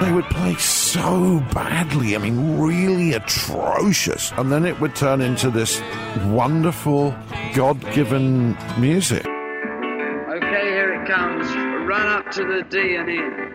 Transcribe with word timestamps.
They 0.00 0.12
would 0.12 0.26
play 0.26 0.54
so 0.54 1.40
badly, 1.52 2.14
I 2.14 2.18
mean, 2.18 2.58
really 2.58 3.14
atrocious. 3.14 4.32
And 4.36 4.52
then 4.52 4.64
it 4.64 4.80
would 4.80 4.94
turn 4.94 5.20
into 5.20 5.50
this 5.50 5.82
wonderful, 6.26 7.14
God 7.54 7.80
given 7.92 8.56
music. 8.78 9.26
Okay, 9.26 10.68
here 10.70 11.02
it 11.02 11.08
comes. 11.08 11.46
Run 11.88 12.06
up 12.06 12.30
to 12.32 12.44
the 12.44 12.62
D 12.70 12.94
and 12.94 13.08
in. 13.08 13.48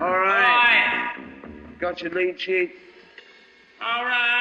All 0.00 0.18
right. 0.18 1.14
Got 1.78 2.00
your 2.00 2.12
lead 2.12 2.40
sheet? 2.40 2.72
All 3.82 4.04
right. 4.04 4.33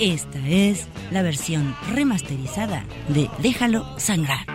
Esta 0.00 0.38
es 0.48 0.86
la 1.10 1.20
versión 1.20 1.76
remasterizada 1.92 2.86
de 3.08 3.28
Déjalo 3.42 3.84
sangrar. 3.98 4.49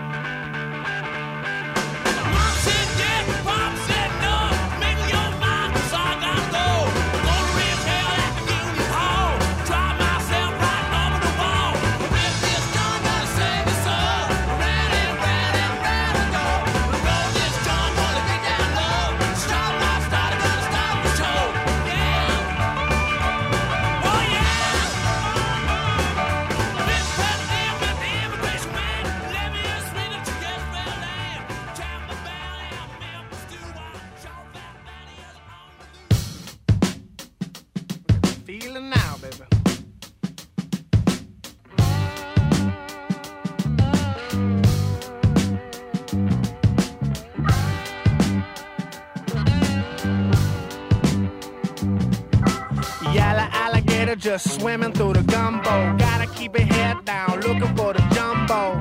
Just 54.16 54.59
swimming 54.59 54.94
through 54.94 55.13
the 55.13 55.23
gumbo. 55.23 55.95
Gotta 55.97 56.27
keep 56.27 56.58
your 56.58 56.67
head 56.67 57.03
down, 57.05 57.41
looking 57.41 57.75
for 57.75 57.94
the 57.94 58.02
jumbo 58.13 58.80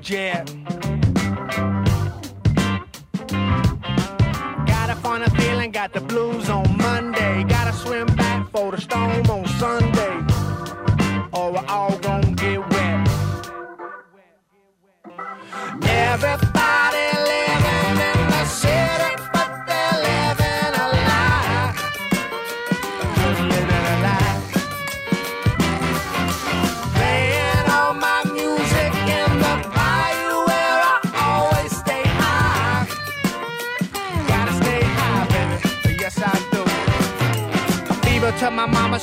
jet. 0.00 0.46
Got 4.66 4.90
a 4.90 5.30
feeling, 5.30 5.70
got 5.70 5.92
the 5.92 6.00
blues 6.00 6.50
on 6.50 6.76
Monday. 6.76 7.44
Gotta 7.44 7.72
swim 7.72 8.06
back 8.06 8.50
for 8.50 8.70
the 8.70 8.80
storm 8.80 9.25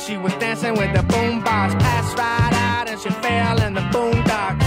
she 0.06 0.16
was 0.18 0.34
dancing 0.34 0.74
with 0.74 0.92
the 0.92 1.02
boombox. 1.12 1.78
Passed 1.80 2.18
right 2.18 2.52
out 2.52 2.88
and 2.88 3.00
she 3.00 3.08
fell 3.08 3.60
in 3.62 3.72
the 3.74 3.80
boondocks. 3.92 4.62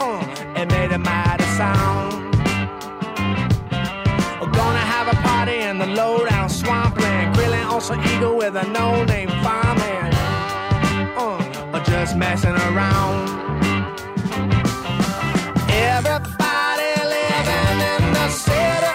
Uh, 0.00 0.60
it 0.60 0.68
made 0.68 0.92
a 0.92 0.98
mighty 0.98 1.44
sound. 1.60 2.12
We're 4.40 4.52
gonna 4.52 4.86
have 4.94 5.08
a 5.08 5.16
party 5.22 5.58
in 5.60 5.78
the 5.78 5.86
lowdown 5.86 6.50
swampland. 6.50 7.34
Grilling 7.34 7.64
on 7.64 7.80
some 7.80 8.00
eagle 8.12 8.36
with 8.36 8.56
a 8.56 8.66
no-name 8.68 9.30
fireman. 9.44 10.12
Uh, 11.16 11.72
or 11.72 11.80
just 11.80 12.16
messing 12.16 12.56
around. 12.68 13.28
Everybody 15.70 16.92
living 17.14 17.80
in 17.94 18.02
the 18.12 18.28
city, 18.28 18.85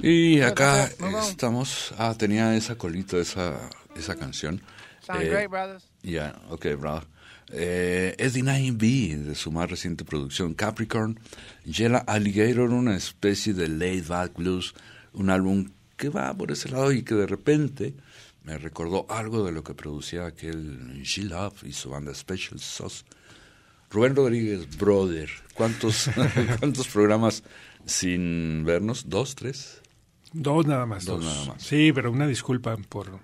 Y 0.00 0.40
acá 0.40 0.90
estamos. 1.28 1.94
Ah, 1.98 2.14
tenía 2.16 2.54
esa 2.56 2.76
colita, 2.76 3.16
esa, 3.18 3.58
esa 3.96 4.16
canción. 4.16 4.60
Sound 5.00 5.22
Eh, 5.22 5.28
great, 5.28 5.50
brothers. 5.50 5.88
Ya, 6.02 6.36
ok, 6.50 6.66
bravo. 6.78 7.02
Eh, 7.52 8.14
es 8.18 8.34
de 8.34 8.42
9B, 8.42 9.16
de 9.24 9.34
su 9.34 9.52
más 9.52 9.70
reciente 9.70 10.04
producción, 10.04 10.54
Capricorn. 10.54 11.18
Yella 11.64 11.98
Alligator, 11.98 12.70
una 12.70 12.96
especie 12.96 13.54
de 13.54 13.68
laid 13.68 14.06
back 14.06 14.34
blues, 14.36 14.74
un 15.12 15.30
álbum 15.30 15.70
que 15.96 16.08
va 16.08 16.34
por 16.34 16.50
ese 16.50 16.68
lado 16.68 16.92
y 16.92 17.02
que 17.02 17.14
de 17.14 17.26
repente 17.26 17.94
me 18.42 18.58
recordó 18.58 19.06
algo 19.08 19.44
de 19.44 19.52
lo 19.52 19.64
que 19.64 19.74
producía 19.74 20.26
aquel 20.26 21.02
G-Love 21.02 21.64
y 21.64 21.72
su 21.72 21.90
banda 21.90 22.14
Special 22.14 22.60
Sauce. 22.60 23.04
Rubén 23.90 24.16
Rodríguez, 24.16 24.76
brother, 24.76 25.30
¿cuántos, 25.54 26.10
¿cuántos 26.60 26.88
programas 26.88 27.42
sin 27.86 28.64
vernos? 28.64 29.08
¿Dos, 29.08 29.34
tres? 29.36 29.80
Dos 30.32 30.66
nada 30.66 30.86
más. 30.86 31.04
Dos 31.04 31.24
nada 31.24 31.44
más. 31.46 31.62
Sí, 31.62 31.92
pero 31.92 32.10
una 32.10 32.26
disculpa 32.26 32.76
por, 32.88 33.18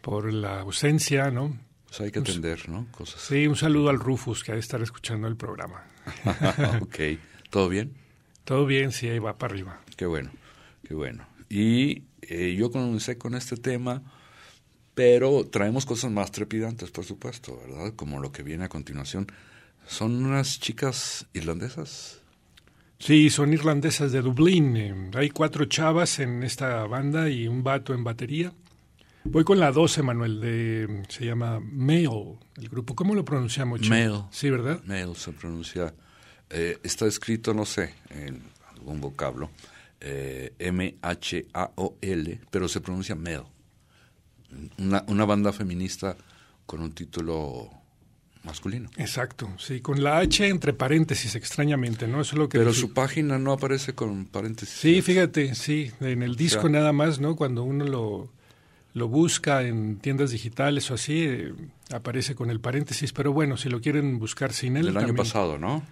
por 0.00 0.32
la 0.32 0.60
ausencia, 0.60 1.30
¿no? 1.30 1.56
Pues 1.86 2.00
hay 2.00 2.10
que 2.10 2.18
atender, 2.18 2.68
¿no? 2.68 2.86
Cosas. 2.92 3.20
Sí, 3.20 3.46
un 3.46 3.56
saludo 3.56 3.88
al 3.88 3.98
Rufus 3.98 4.44
que 4.44 4.52
ha 4.52 4.54
de 4.54 4.60
estar 4.60 4.82
escuchando 4.82 5.26
el 5.26 5.36
programa. 5.36 5.84
ok, 6.82 6.96
¿todo 7.50 7.68
bien? 7.68 7.94
Todo 8.44 8.66
bien, 8.66 8.92
sí, 8.92 9.08
ahí 9.08 9.18
va 9.18 9.36
para 9.38 9.54
arriba. 9.54 9.80
Qué 9.96 10.06
bueno, 10.06 10.30
qué 10.86 10.94
bueno. 10.94 11.26
Y 11.48 12.04
eh, 12.22 12.54
yo 12.58 12.70
comencé 12.70 13.16
con 13.16 13.34
este 13.34 13.56
tema, 13.56 14.02
pero 14.94 15.46
traemos 15.46 15.86
cosas 15.86 16.10
más 16.10 16.30
trepidantes, 16.30 16.90
por 16.90 17.04
supuesto, 17.04 17.58
¿verdad? 17.66 17.94
Como 17.94 18.20
lo 18.20 18.32
que 18.32 18.42
viene 18.42 18.64
a 18.64 18.68
continuación. 18.68 19.26
Son 19.86 20.24
unas 20.24 20.60
chicas 20.60 21.26
irlandesas. 21.32 22.20
Sí, 22.98 23.30
son 23.30 23.52
irlandesas 23.52 24.10
de 24.12 24.22
Dublín. 24.22 24.76
eh, 24.76 25.10
hay 25.14 25.30
cuatro 25.30 25.64
chavas 25.66 26.18
en 26.18 26.42
esta 26.42 26.84
banda 26.86 27.28
y 27.30 27.46
un 27.46 27.62
vato 27.62 27.94
en 27.94 28.02
batería. 28.04 28.52
Voy 29.24 29.44
con 29.44 29.60
la 29.60 29.70
12, 29.72 30.02
Manuel, 30.02 30.40
de, 30.40 31.02
se 31.08 31.26
llama 31.26 31.60
Mail, 31.60 32.38
el 32.56 32.68
grupo. 32.68 32.94
¿Cómo 32.94 33.14
lo 33.14 33.24
pronunciamos? 33.24 33.88
Mail. 33.88 34.22
Sí, 34.30 34.50
¿verdad? 34.50 34.82
Mail 34.84 35.14
se 35.16 35.32
pronuncia. 35.32 35.94
eh, 36.50 36.78
está 36.82 37.06
escrito, 37.06 37.52
no 37.54 37.64
sé, 37.66 37.94
en 38.10 38.42
algún 38.72 39.00
vocablo. 39.00 39.50
eh, 40.00 40.54
M-H-A-O-L, 40.58 42.40
pero 42.50 42.68
se 42.68 42.80
pronuncia 42.80 43.14
Mail. 43.14 43.42
Una, 44.78 45.04
una 45.08 45.24
banda 45.26 45.52
feminista 45.52 46.16
con 46.64 46.80
un 46.80 46.92
título 46.92 47.70
masculino. 48.48 48.90
Exacto, 48.96 49.48
sí, 49.58 49.80
con 49.80 50.02
la 50.02 50.18
H 50.18 50.46
entre 50.48 50.72
paréntesis, 50.72 51.34
extrañamente, 51.36 52.08
¿no? 52.08 52.20
Eso 52.20 52.34
es 52.34 52.38
lo 52.38 52.48
que... 52.48 52.58
Pero 52.58 52.72
su 52.72 52.92
página 52.92 53.38
no 53.38 53.52
aparece 53.52 53.94
con 53.94 54.24
paréntesis. 54.26 54.74
Sí, 54.80 55.00
fíjate, 55.02 55.54
sí, 55.54 55.92
en 56.00 56.22
el 56.22 56.34
disco 56.34 56.62
sea- 56.62 56.70
nada 56.70 56.92
más, 56.92 57.20
¿no? 57.20 57.36
Cuando 57.36 57.62
uno 57.62 57.84
lo, 57.84 58.32
lo 58.94 59.08
busca 59.08 59.62
en 59.62 59.98
tiendas 59.98 60.30
digitales 60.32 60.90
o 60.90 60.94
así, 60.94 61.22
eh, 61.24 61.54
aparece 61.92 62.34
con 62.34 62.50
el 62.50 62.60
paréntesis, 62.60 63.12
pero 63.12 63.32
bueno, 63.32 63.56
si 63.56 63.68
lo 63.68 63.80
quieren 63.80 64.18
buscar 64.18 64.52
sin 64.52 64.76
él... 64.76 64.86
Del 64.86 64.96
año 64.96 65.06
también- 65.08 65.24
pasado, 65.24 65.58
¿no? 65.58 65.82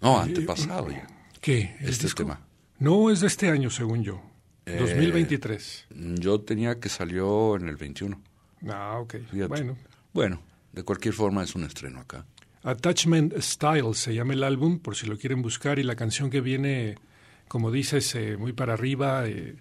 No, 0.00 0.20
antepasado 0.20 0.90
ya. 0.90 1.06
¿Qué? 1.40 1.76
¿El 1.80 1.88
Este 1.90 2.04
disco? 2.04 2.22
tema. 2.22 2.40
No, 2.78 3.10
es 3.10 3.20
de 3.20 3.26
este 3.26 3.48
año, 3.50 3.68
según 3.70 4.02
yo. 4.04 4.22
Eh, 4.66 4.76
2023. 4.78 5.86
Yo 6.18 6.40
tenía 6.40 6.78
que 6.80 6.88
salió 6.88 7.56
en 7.56 7.68
el 7.68 7.76
21. 7.76 8.20
Ah, 8.68 8.98
ok. 9.00 9.16
Fíjate. 9.30 9.46
Bueno. 9.48 9.76
Bueno, 10.12 10.42
de 10.72 10.82
cualquier 10.82 11.14
forma 11.14 11.42
es 11.42 11.54
un 11.54 11.64
estreno 11.64 12.00
acá. 12.00 12.26
Attachment 12.62 13.34
Style 13.40 13.94
se 13.94 14.14
llama 14.14 14.34
el 14.34 14.42
álbum, 14.44 14.78
por 14.80 14.94
si 14.96 15.06
lo 15.06 15.16
quieren 15.16 15.40
buscar, 15.42 15.78
y 15.78 15.82
la 15.82 15.96
canción 15.96 16.28
que 16.30 16.40
viene, 16.40 16.96
como 17.48 17.70
dices, 17.70 18.14
eh, 18.14 18.36
muy 18.36 18.52
para 18.52 18.74
arriba, 18.74 19.26
eh, 19.26 19.56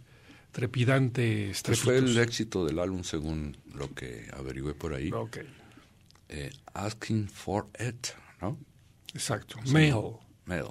trepidante, 0.52 1.52
Pues 1.64 1.80
fue 1.80 1.98
el 1.98 2.18
éxito 2.18 2.66
del 2.66 2.80
álbum 2.80 3.04
según 3.04 3.56
lo 3.74 3.94
que 3.94 4.28
averigüé 4.34 4.74
por 4.74 4.94
ahí. 4.94 5.12
Ok, 5.14 5.38
Eh, 6.32 6.52
Asking 6.74 7.28
for 7.28 7.68
It, 7.80 8.08
¿no? 8.42 8.58
exacto. 9.14 9.58
Mail. 9.72 9.96
Mail. 10.46 10.66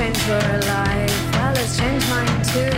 Changed 0.00 0.26
your 0.26 0.40
life, 0.40 1.32
well, 1.34 1.54
it's 1.58 1.76
changed 1.76 2.08
mine 2.08 2.42
too. 2.52 2.72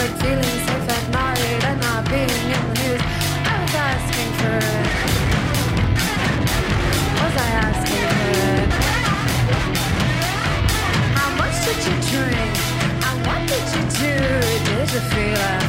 Like 0.00 0.14
feeling 0.22 0.58
safe 0.66 0.88
at 0.96 1.04
night 1.10 1.64
and 1.68 1.78
not 1.82 2.02
being 2.08 2.30
in 2.56 2.62
the 2.66 2.80
news. 2.80 3.02
I 3.44 3.54
was 3.60 3.74
asking 3.92 4.30
for 4.40 4.56
it. 4.74 4.88
Was 7.20 7.36
I 7.44 7.48
asking 7.66 8.06
for 8.08 8.30
it? 8.54 8.68
How 11.18 11.30
much 11.40 11.56
did 11.66 11.80
you 11.86 11.96
drink? 12.10 12.54
And 13.06 13.16
what 13.26 13.40
did 13.52 13.66
you 13.74 13.82
do? 14.00 14.14
Did 14.68 14.88
you 14.94 15.02
feel 15.12 15.36
afraid 15.36 15.65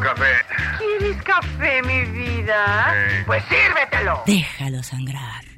un 0.00 0.06
café. 0.06 0.32
¿Quieres 0.78 1.22
café, 1.22 1.82
mi 1.82 2.04
vida? 2.06 2.94
Pues 3.26 3.44
sírvetelo. 3.44 4.22
Déjalo 4.26 4.82
sangrar. 4.82 5.49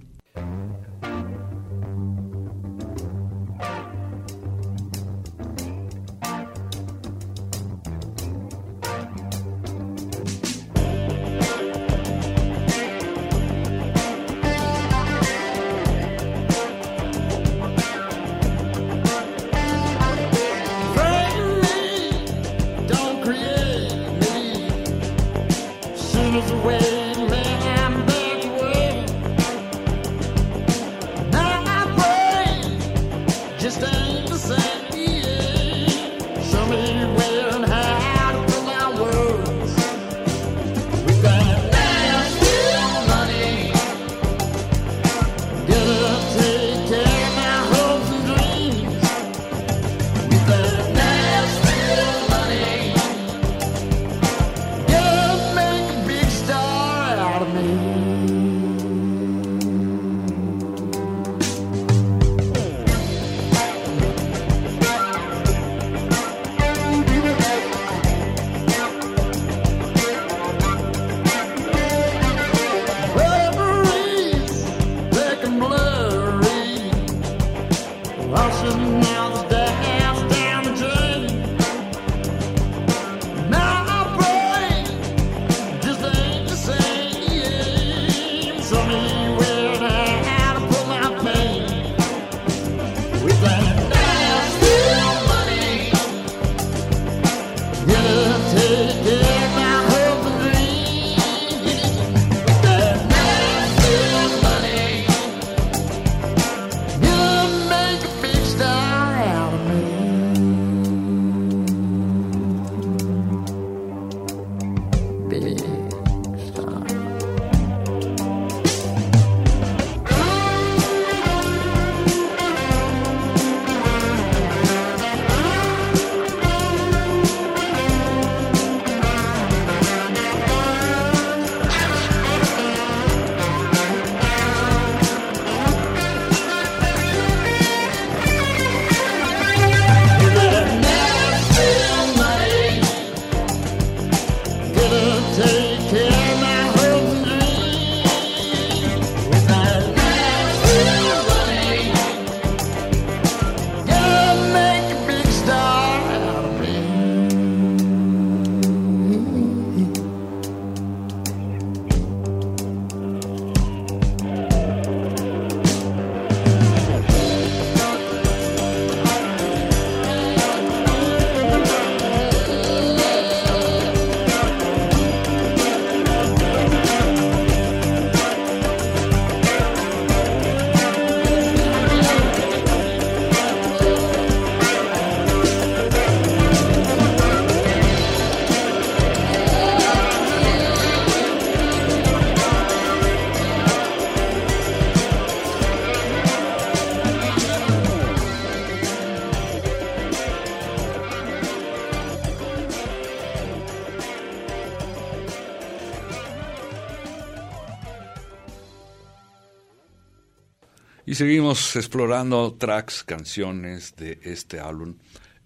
Seguimos 211.22 211.76
explorando 211.76 212.52
tracks, 212.54 213.04
canciones 213.04 213.94
de 213.94 214.18
este 214.24 214.58
álbum. 214.58 214.96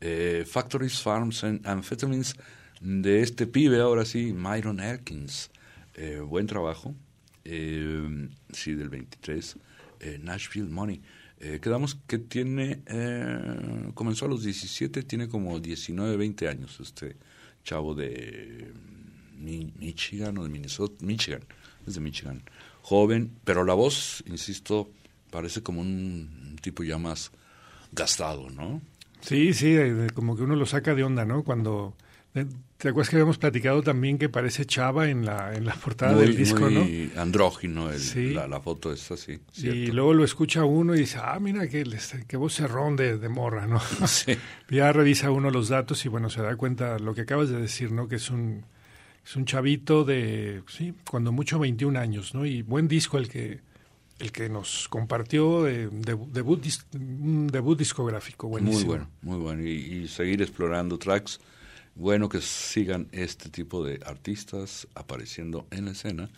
Eh, 0.01 0.47
Factories, 0.49 1.03
Farms 1.03 1.45
and 1.45 1.67
Amphetamines 1.67 2.35
de 2.81 3.21
este 3.21 3.47
pibe, 3.47 3.79
ahora 3.83 4.07
sí, 4.07 4.33
Myron 4.33 4.81
Elkins. 4.81 5.51
Eh, 5.95 6.19
buen 6.21 6.47
trabajo. 6.47 6.95
Eh, 7.45 8.27
sí, 8.55 8.73
del 8.73 8.89
23. 8.89 9.57
Eh, 10.01 10.19
Nashville 10.23 10.71
Money. 10.71 11.03
Eh, 11.41 11.59
quedamos 11.61 11.99
que 12.07 12.21
tiene, 12.21 12.81
eh, 12.87 13.91
comenzó 13.93 14.25
a 14.25 14.29
los 14.29 14.45
17, 14.45 15.03
tiene 15.03 15.29
como 15.29 15.61
19, 15.61 16.17
20 16.17 16.49
años 16.49 16.81
este 16.81 17.17
chavo 17.65 17.95
de 17.95 18.73
Mi- 19.39 19.75
Michigan 19.79 20.39
o 20.39 20.43
de 20.45 20.49
Minnesota, 20.49 21.05
Michigan, 21.05 21.43
es 21.87 21.97
de 21.97 22.01
Michigan. 22.01 22.43
Joven, 22.81 23.31
pero 23.45 23.63
la 23.65 23.75
voz, 23.75 24.25
insisto, 24.27 24.91
parece 25.37 25.63
como 25.63 25.81
un 25.83 26.57
tipo 26.63 26.83
ya 26.83 26.99
más 26.99 27.31
gastado, 27.93 28.49
¿no? 28.51 28.81
Sí, 29.21 29.53
sí, 29.55 29.71
de- 29.73 29.95
de- 29.95 30.11
como 30.11 30.37
que 30.37 30.43
uno 30.43 30.57
lo 30.57 30.67
saca 30.67 30.95
de 30.95 31.05
onda, 31.05 31.25
¿no? 31.25 31.43
Cuando... 31.45 31.95
de- 32.35 32.47
¿Te 32.79 32.91
acuerdas 32.91 33.09
que 33.09 33.17
habíamos 33.17 33.39
platicado 33.39 33.83
también 33.83 34.19
que 34.19 34.29
parece 34.29 34.67
Chava 34.67 35.09
en 35.09 35.25
la, 35.25 35.55
en 35.55 35.65
la 35.65 35.75
portada 35.75 36.13
muy, 36.13 36.27
del 36.27 36.37
disco, 36.37 36.69
muy 36.69 37.11
andrógino 37.17 37.91
el- 37.91 37.99
Sí. 37.99 38.35
la, 38.35 38.47
la 38.47 38.61
foto 38.61 38.93
es 38.93 39.11
así. 39.11 39.39
¿no? 39.63 39.73
Y 39.75 39.87
luego 39.87 40.13
lo 40.13 40.25
escucha 40.25 40.65
uno 40.65 40.95
y 40.95 40.99
dice, 41.01 41.19
ah, 41.23 41.39
mira 41.41 41.67
qué, 41.69 41.85
qué 42.29 42.37
vocerrón 42.37 42.95
de, 42.97 43.17
de 43.17 43.29
morra, 43.31 43.67
¿no? 43.67 43.81
Sí. 44.07 44.37
ya 44.71 44.93
revisa 44.93 45.31
uno 45.31 45.51
los 45.51 45.69
datos 45.71 46.05
y 46.05 46.09
bueno, 46.11 46.29
se 46.29 46.43
da 46.43 46.55
cuenta 46.57 46.99
lo 46.99 47.15
que 47.15 47.23
acabas 47.23 47.49
de 47.49 47.59
decir, 47.61 47.93
¿no? 47.93 48.09
Que 48.09 48.17
es 48.17 48.29
un, 48.31 48.65
es 49.25 49.35
un 49.37 49.47
chavito 49.47 50.05
de, 50.05 50.63
sí, 50.69 50.93
cuando 51.11 51.33
mucho 51.33 51.59
21 51.59 51.99
años, 51.99 52.35
¿no? 52.35 52.45
Y 52.45 52.61
buen 52.61 52.89
disco 52.89 53.17
el 53.17 53.29
que, 53.31 53.61
el 54.19 54.33
que 54.33 54.49
nos 54.49 54.89
compartió, 54.89 55.63
de- 55.65 55.89
debut, 55.91 56.65
un 56.95 57.47
debut 57.49 57.79
discográfico, 57.79 58.49
buenísimo. 58.49 58.79
Muy 58.79 58.87
bueno, 58.87 59.11
muy 59.23 59.39
bueno. 59.39 59.63
Y, 59.63 59.73
y 60.05 60.09
seguir 60.09 60.41
explorando 60.43 60.99
tracks. 60.99 61.41
Bueno 61.95 62.29
que 62.29 62.41
sigan 62.43 63.09
este 63.13 63.49
tipo 63.49 63.83
de 63.85 64.01
artistas 64.05 64.87
apareciendo 64.95 65.67
en 65.71 65.87
la 65.87 65.93
escena. 65.93 66.29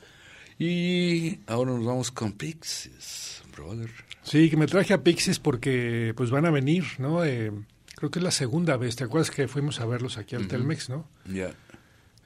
Y 0.59 1.39
ahora 1.47 1.73
nos 1.73 1.85
vamos 1.85 2.11
con 2.11 2.33
Pixies, 2.33 3.43
brother. 3.57 3.91
Sí, 4.23 4.51
que 4.51 4.57
me 4.57 4.67
traje 4.67 4.93
a 4.95 5.03
Pixies 5.03 5.39
porque 5.39 6.13
pues 6.17 6.31
van 6.31 6.47
a 6.47 6.51
venir, 6.51 6.85
¿no? 6.99 7.25
Eh, 7.25 7.53
creo 7.95 8.11
que 8.11 8.19
es 8.19 8.23
la 8.25 8.31
segunda 8.33 8.77
vez, 8.77 8.97
¿te 8.97 9.05
acuerdas 9.05 9.31
que 9.31 9.47
fuimos 9.49 9.81
a 9.81 9.87
verlos 9.87 10.19
aquí 10.19 10.35
al 10.37 10.49
Telmex, 10.49 10.91
¿no? 10.91 11.09
Ya. 11.33 11.53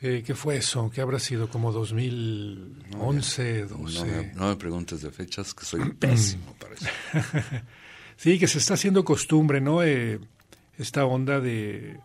Eh, 0.02 0.22
¿Qué 0.26 0.34
fue 0.34 0.56
eso? 0.56 0.90
¿Qué 0.90 1.00
habrá 1.00 1.18
sido? 1.20 1.48
¿Como 1.48 1.70
2011, 1.72 3.66
No 3.70 3.76
12? 3.78 4.04
me, 4.04 4.32
no 4.34 4.48
me 4.48 4.56
preguntes 4.56 5.00
de 5.02 5.10
fechas, 5.10 5.54
que 5.54 5.64
soy 5.64 5.90
pésimo 5.98 6.54
para 6.58 6.74
eso. 6.74 6.86
Sí, 8.16 8.38
que 8.38 8.46
se 8.46 8.58
está 8.58 8.74
haciendo 8.74 9.04
costumbre, 9.04 9.60
¿no? 9.60 9.82
Eh, 9.82 10.20
esta 10.78 11.04
onda 11.06 11.40
de 11.40 11.98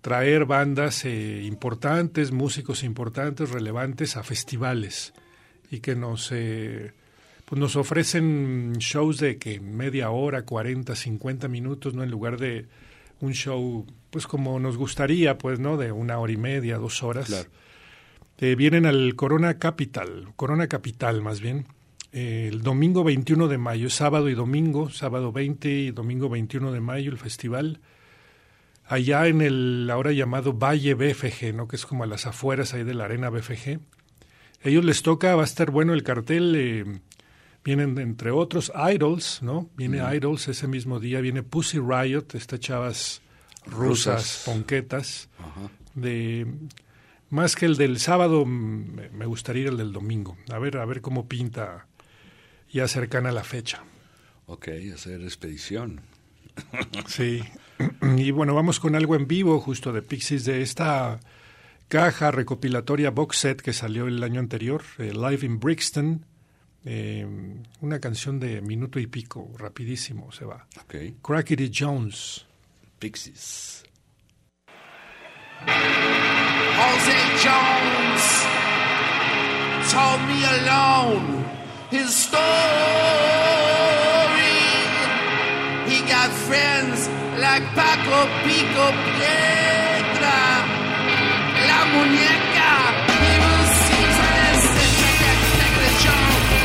traer 0.00 0.44
bandas 0.44 1.04
eh, 1.04 1.42
importantes, 1.44 2.32
músicos 2.32 2.82
importantes, 2.82 3.50
relevantes 3.50 4.16
a 4.16 4.24
festivales 4.24 5.12
y 5.70 5.78
que 5.80 5.94
nos, 5.94 6.30
eh, 6.32 6.92
pues 7.44 7.60
nos 7.60 7.76
ofrecen 7.76 8.72
shows 8.78 9.18
de 9.18 9.36
que 9.38 9.60
media 9.60 10.10
hora, 10.10 10.42
40, 10.42 10.96
50 10.96 11.46
minutos, 11.46 11.94
¿no? 11.94 12.02
En 12.02 12.10
lugar 12.10 12.38
de 12.38 12.66
un 13.20 13.32
show, 13.32 13.86
pues 14.16 14.26
como 14.26 14.58
nos 14.58 14.78
gustaría, 14.78 15.36
pues, 15.36 15.60
¿no? 15.60 15.76
De 15.76 15.92
una 15.92 16.18
hora 16.18 16.32
y 16.32 16.38
media, 16.38 16.78
dos 16.78 17.02
horas. 17.02 17.26
Claro. 17.26 17.50
Eh, 18.38 18.54
vienen 18.54 18.86
al 18.86 19.14
Corona 19.14 19.58
Capital, 19.58 20.28
Corona 20.36 20.68
Capital 20.68 21.20
más 21.20 21.42
bien, 21.42 21.66
eh, 22.14 22.48
el 22.50 22.62
domingo 22.62 23.04
21 23.04 23.46
de 23.46 23.58
mayo, 23.58 23.90
sábado 23.90 24.30
y 24.30 24.34
domingo, 24.34 24.88
sábado 24.88 25.32
20 25.32 25.68
y 25.68 25.90
domingo 25.90 26.30
21 26.30 26.72
de 26.72 26.80
mayo 26.80 27.10
el 27.10 27.18
festival, 27.18 27.80
allá 28.86 29.26
en 29.26 29.42
el 29.42 29.86
ahora 29.92 30.12
llamado 30.12 30.54
Valle 30.54 30.94
BFG, 30.94 31.54
¿no? 31.54 31.68
que 31.68 31.76
es 31.76 31.84
como 31.84 32.04
a 32.04 32.06
las 32.06 32.24
afueras 32.24 32.72
ahí 32.72 32.84
de 32.84 32.94
la 32.94 33.04
arena 33.04 33.28
BFG. 33.28 33.80
Ellos 34.62 34.82
les 34.82 35.02
toca, 35.02 35.34
va 35.34 35.42
a 35.42 35.44
estar 35.44 35.70
bueno 35.70 35.92
el 35.92 36.02
cartel, 36.02 36.54
eh, 36.56 37.00
vienen 37.62 37.98
entre 37.98 38.30
otros 38.30 38.72
Idols, 38.74 39.42
¿no? 39.42 39.68
Viene 39.76 39.98
Idols 40.16 40.48
ese 40.48 40.68
mismo 40.68 41.00
día, 41.00 41.20
viene 41.20 41.42
Pussy 41.42 41.78
Riot, 41.78 42.28
estas 42.32 42.60
chavas 42.60 43.20
rusas, 43.66 43.76
Rusas. 43.76 44.42
ponquetas, 44.46 45.28
Ajá. 45.38 45.70
de 45.94 46.46
más 47.30 47.56
que 47.56 47.66
el 47.66 47.76
del 47.76 47.98
sábado, 47.98 48.46
me 48.46 49.26
gustaría 49.26 49.62
ir 49.62 49.68
el 49.68 49.76
del 49.76 49.92
domingo. 49.92 50.36
A 50.52 50.58
ver, 50.58 50.76
a 50.78 50.84
ver 50.84 51.00
cómo 51.00 51.26
pinta 51.28 51.86
ya 52.72 52.86
cercana 52.88 53.32
la 53.32 53.44
fecha. 53.44 53.82
Ok, 54.46 54.68
hacer 54.94 55.22
expedición. 55.22 56.00
Sí. 57.06 57.42
Y 58.16 58.30
bueno, 58.30 58.54
vamos 58.54 58.80
con 58.80 58.94
algo 58.94 59.16
en 59.16 59.26
vivo 59.26 59.60
justo 59.60 59.92
de 59.92 60.00
Pixies 60.00 60.44
de 60.46 60.62
esta 60.62 61.20
caja 61.88 62.30
recopilatoria 62.30 63.10
box 63.10 63.36
set 63.36 63.60
que 63.60 63.72
salió 63.74 64.06
el 64.06 64.22
año 64.22 64.40
anterior, 64.40 64.82
eh, 64.98 65.12
Live 65.12 65.44
in 65.44 65.60
Brixton. 65.60 66.24
eh, 66.86 67.26
una 67.82 67.98
canción 68.00 68.38
de 68.40 68.62
minuto 68.62 68.98
y 68.98 69.06
pico, 69.08 69.50
rapidísimo 69.58 70.32
se 70.32 70.44
va. 70.46 70.66
Ok, 70.84 70.94
Crackety 71.22 71.70
Jones. 71.74 72.46
Pixies. 72.98 73.84
Jose 75.66 77.18
Jones 77.44 78.24
told 79.92 80.20
me 80.28 80.40
alone 80.56 81.44
his 81.90 82.08
story. 82.14 82.40
He 85.90 86.00
got 86.08 86.30
friends 86.48 87.08
like 87.38 87.62
Paco 87.76 88.20
Pico 88.44 88.86
Piedra, 89.04 90.40
La 91.68 91.80
Muñeca. 91.92 92.74
He 93.20 93.32
was 93.44 93.68
seasoned 93.84 94.64
Crackety 95.60 95.92
Jones. 96.04 96.56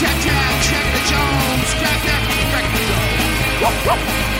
Jack, 0.00 0.16
Jack, 0.24 0.54
Crackety 0.66 1.00
Jones. 1.10 1.68
Crack, 1.80 1.98
Crackety 2.50 2.82
Jones. 2.90 4.33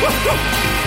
Woo! 0.00 0.77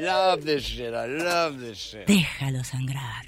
Love 0.00 0.44
this 0.44 0.64
shit. 0.64 0.94
I 0.94 1.06
love 1.06 1.60
this 1.60 1.78
shit. 1.78 2.06
Déjalo 2.06 2.62
sangrar. 2.64 3.24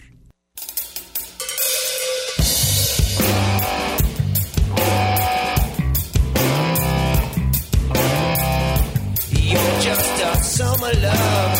You're 9.30 9.80
just 9.80 10.22
a 10.22 10.32
summer 10.42 10.92
love, 11.08 11.54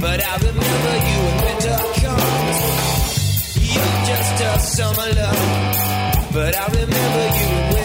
but 0.00 0.18
I 0.24 0.34
remember 0.48 0.94
you 1.08 1.18
when 1.24 1.36
winter 1.44 1.78
comes. 2.02 2.58
You're 3.74 3.98
just 4.10 4.36
a 4.42 4.58
summer 4.76 5.10
love, 5.20 6.32
but 6.32 6.52
I 6.56 6.66
remember 6.66 7.24
you 7.38 7.77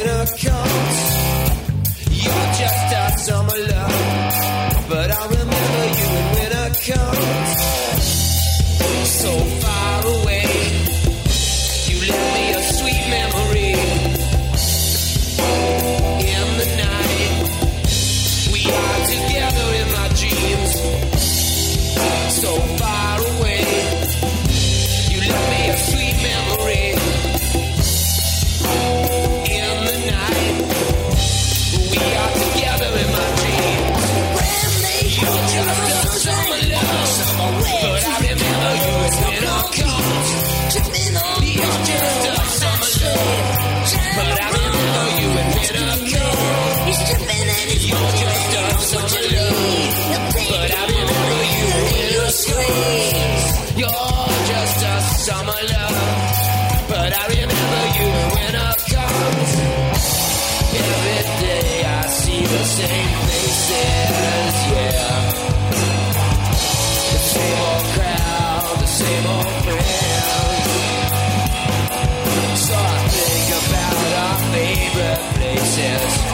faces. 75.76 76.33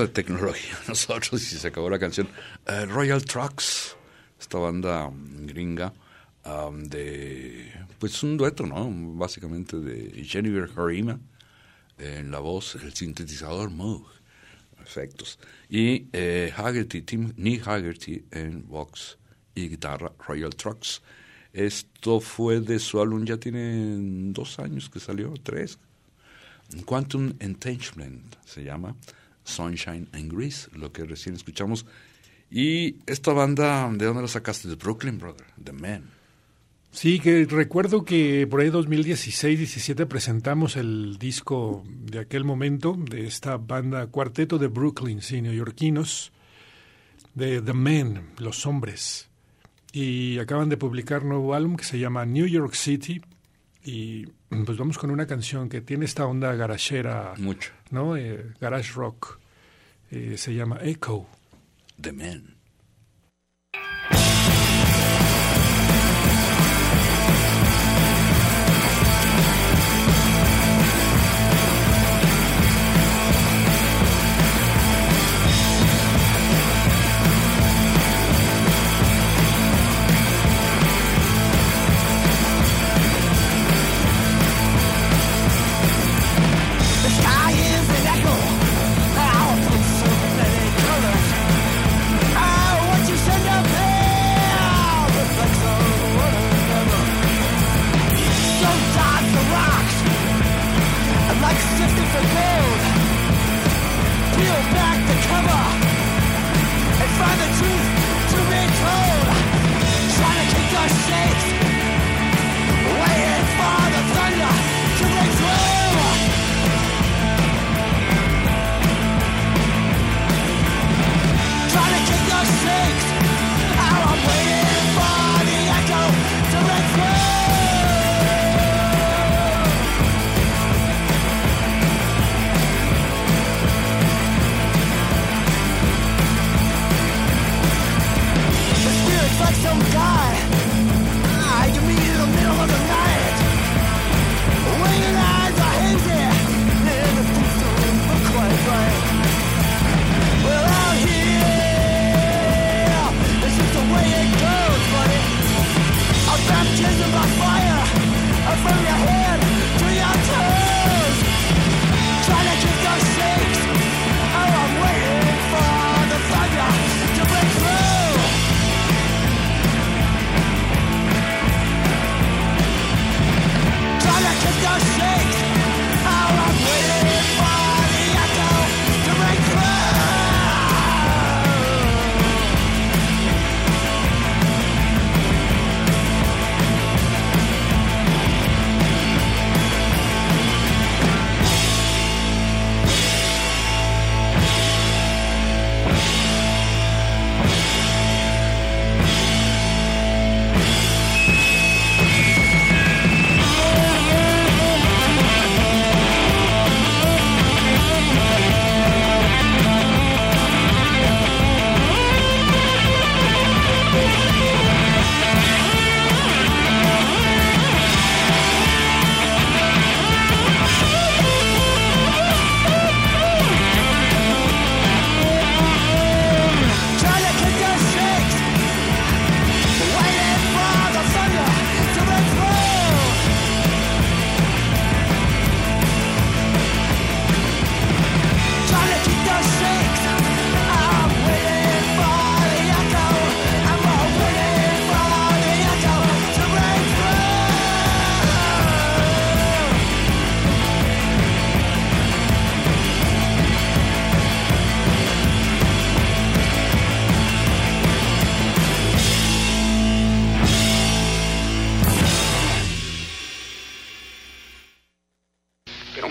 de 0.00 0.08
tecnología 0.08 0.78
nosotros 0.88 1.40
y 1.52 1.56
se 1.56 1.68
acabó 1.68 1.90
la 1.90 1.98
canción. 1.98 2.28
Uh, 2.66 2.86
Royal 2.86 3.24
Trucks, 3.24 3.96
esta 4.38 4.58
banda 4.58 5.06
um, 5.06 5.46
gringa 5.46 5.92
um, 6.44 6.84
de, 6.84 7.72
pues 7.98 8.22
un 8.22 8.36
dueto, 8.36 8.66
¿no? 8.66 8.88
Básicamente 9.16 9.78
de 9.78 10.24
Jennifer 10.24 10.68
Harima 10.76 11.18
en 11.98 12.30
la 12.30 12.38
voz, 12.38 12.76
el 12.76 12.94
sintetizador 12.94 13.70
Moog, 13.70 14.06
efectos. 14.82 15.38
Y 15.68 16.06
eh, 16.12 16.52
Haggerty, 16.56 17.02
Tim, 17.02 17.32
Nick 17.36 17.66
Haggerty 17.66 18.24
en 18.30 18.66
vox 18.66 19.18
y 19.54 19.68
guitarra, 19.68 20.12
Royal 20.26 20.54
Trucks. 20.54 21.02
Esto 21.52 22.20
fue 22.20 22.60
de 22.60 22.78
su 22.78 23.00
álbum, 23.00 23.24
ya 23.24 23.36
tiene 23.36 24.32
dos 24.32 24.58
años 24.58 24.88
que 24.88 25.00
salió, 25.00 25.34
tres. 25.42 25.78
Quantum 26.84 27.34
Entanglement 27.40 28.36
se 28.44 28.62
llama. 28.62 28.96
Sunshine 29.44 30.08
and 30.12 30.32
Grease, 30.32 30.68
lo 30.74 30.92
que 30.92 31.04
recién 31.04 31.34
escuchamos. 31.34 31.86
Y 32.50 32.96
esta 33.06 33.32
banda, 33.32 33.88
¿de 33.92 34.04
dónde 34.04 34.22
la 34.22 34.28
sacaste? 34.28 34.68
De 34.68 34.74
Brooklyn, 34.74 35.18
brother, 35.18 35.46
The 35.62 35.72
Man. 35.72 36.10
Sí, 36.92 37.20
que 37.20 37.44
recuerdo 37.44 38.04
que 38.04 38.48
por 38.48 38.60
ahí 38.60 38.68
2016-17 38.68 40.06
presentamos 40.06 40.76
el 40.76 41.18
disco 41.18 41.84
de 41.86 42.18
aquel 42.18 42.44
momento 42.44 42.96
de 42.98 43.26
esta 43.26 43.56
banda 43.58 44.08
cuarteto 44.08 44.58
de 44.58 44.66
Brooklyn, 44.66 45.22
sí, 45.22 45.40
neoyorquinos, 45.40 46.32
de 47.34 47.62
The 47.62 47.74
Men, 47.74 48.30
los 48.38 48.66
hombres. 48.66 49.28
Y 49.92 50.38
acaban 50.40 50.68
de 50.68 50.76
publicar 50.76 51.24
nuevo 51.24 51.54
álbum 51.54 51.76
que 51.76 51.84
se 51.84 51.98
llama 51.98 52.26
New 52.26 52.46
York 52.46 52.74
City, 52.74 53.22
y 53.82 54.26
pues 54.48 54.76
vamos 54.76 54.98
con 54.98 55.10
una 55.10 55.26
canción 55.26 55.68
que 55.68 55.80
tiene 55.80 56.04
esta 56.04 56.26
onda 56.26 56.54
garachera. 56.54 57.34
Mucho. 57.38 57.72
¿No? 57.90 58.16
Eh, 58.16 58.52
garage 58.60 58.92
rock. 58.92 59.38
Eh, 60.10 60.36
se 60.36 60.54
llama 60.54 60.78
Echo. 60.82 61.26
The 62.00 62.12
Man. 62.12 62.59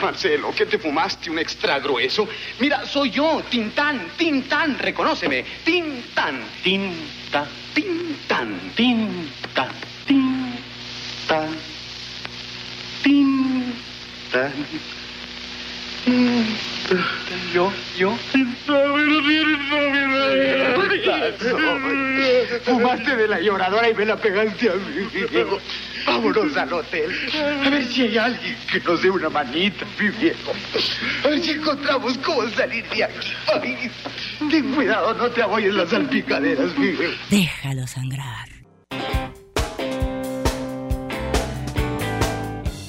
Marcelo, 0.09 0.51
que 0.55 0.65
te 0.65 0.79
fumaste 0.79 1.29
un 1.29 1.37
extra 1.37 1.77
grueso. 1.77 2.27
Mira, 2.57 2.83
soy 2.87 3.11
yo, 3.11 3.43
Tintán, 3.47 4.07
Tintán, 4.17 4.79
reconóceme. 4.79 5.45
Tintán, 5.63 6.41
Tintán, 6.63 7.45
Tintán, 7.75 8.59
Tintán, 8.75 9.69
Tintán, 10.07 11.49
Tintán. 13.03 14.51
Yo, 17.53 17.71
yo. 17.95 18.17
Fumaste 22.63 23.15
de 23.15 23.27
la 23.27 23.39
lloradora 23.39 23.89
y 23.89 23.93
me 23.93 24.05
la 24.05 24.15
pegaste 24.15 24.71
a 24.71 24.73
mí. 24.73 25.07
Vámonos 26.05 26.55
al 26.57 26.73
hotel. 26.73 27.11
A 27.65 27.69
ver 27.69 27.85
si 27.85 28.03
hay 28.03 28.17
alguien 28.17 28.55
que 28.71 28.79
nos 28.79 29.01
dé 29.01 29.09
una 29.09 29.29
manita, 29.29 29.85
mi 29.99 30.09
viejo. 30.09 30.51
A 31.23 31.27
ver 31.27 31.41
si 31.41 31.51
encontramos 31.51 32.17
cómo 32.19 32.49
salir 32.49 32.87
de 32.89 33.03
aquí. 33.03 33.27
Ay, 33.53 33.91
ten 34.49 34.73
cuidado, 34.73 35.13
no 35.13 35.29
te 35.29 35.41
aboyes 35.41 35.73
las 35.73 35.89
salpicaderas, 35.89 36.77
mi 36.77 36.87
viejo. 36.91 37.13
Déjalo 37.29 37.87
sangrar. 37.87 38.49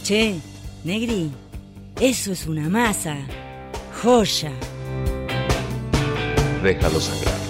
Che, 0.05 0.41
Negri, 0.85 1.31
eso 2.01 2.33
es 2.33 2.47
una 2.47 2.69
masa. 2.69 3.17
Joya. 4.03 4.53
Déjalo 6.63 7.01
sangrar. 7.01 7.41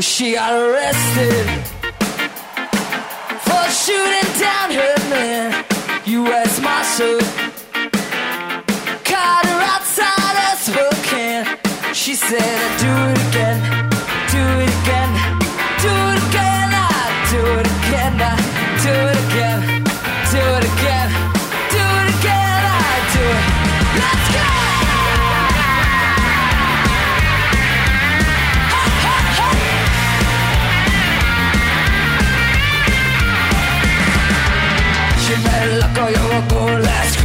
She 0.00 0.34
got 0.34 0.52
arrested 0.52 1.77
shooting 3.70 4.30
down 4.38 4.70
her 4.72 4.96
man. 5.10 5.64
U.S. 6.06 6.60
Marshal 6.60 7.18
caught 9.04 9.44
her 9.44 9.60
outside 9.74 10.36
a 10.46 10.56
Spokane. 10.56 11.46
She 11.94 12.14
said, 12.14 12.40
"I'd 12.42 12.78
"Do 12.80 12.92
it 13.12 13.18
again, 13.28 13.58
do 14.32 14.42
it 14.64 14.67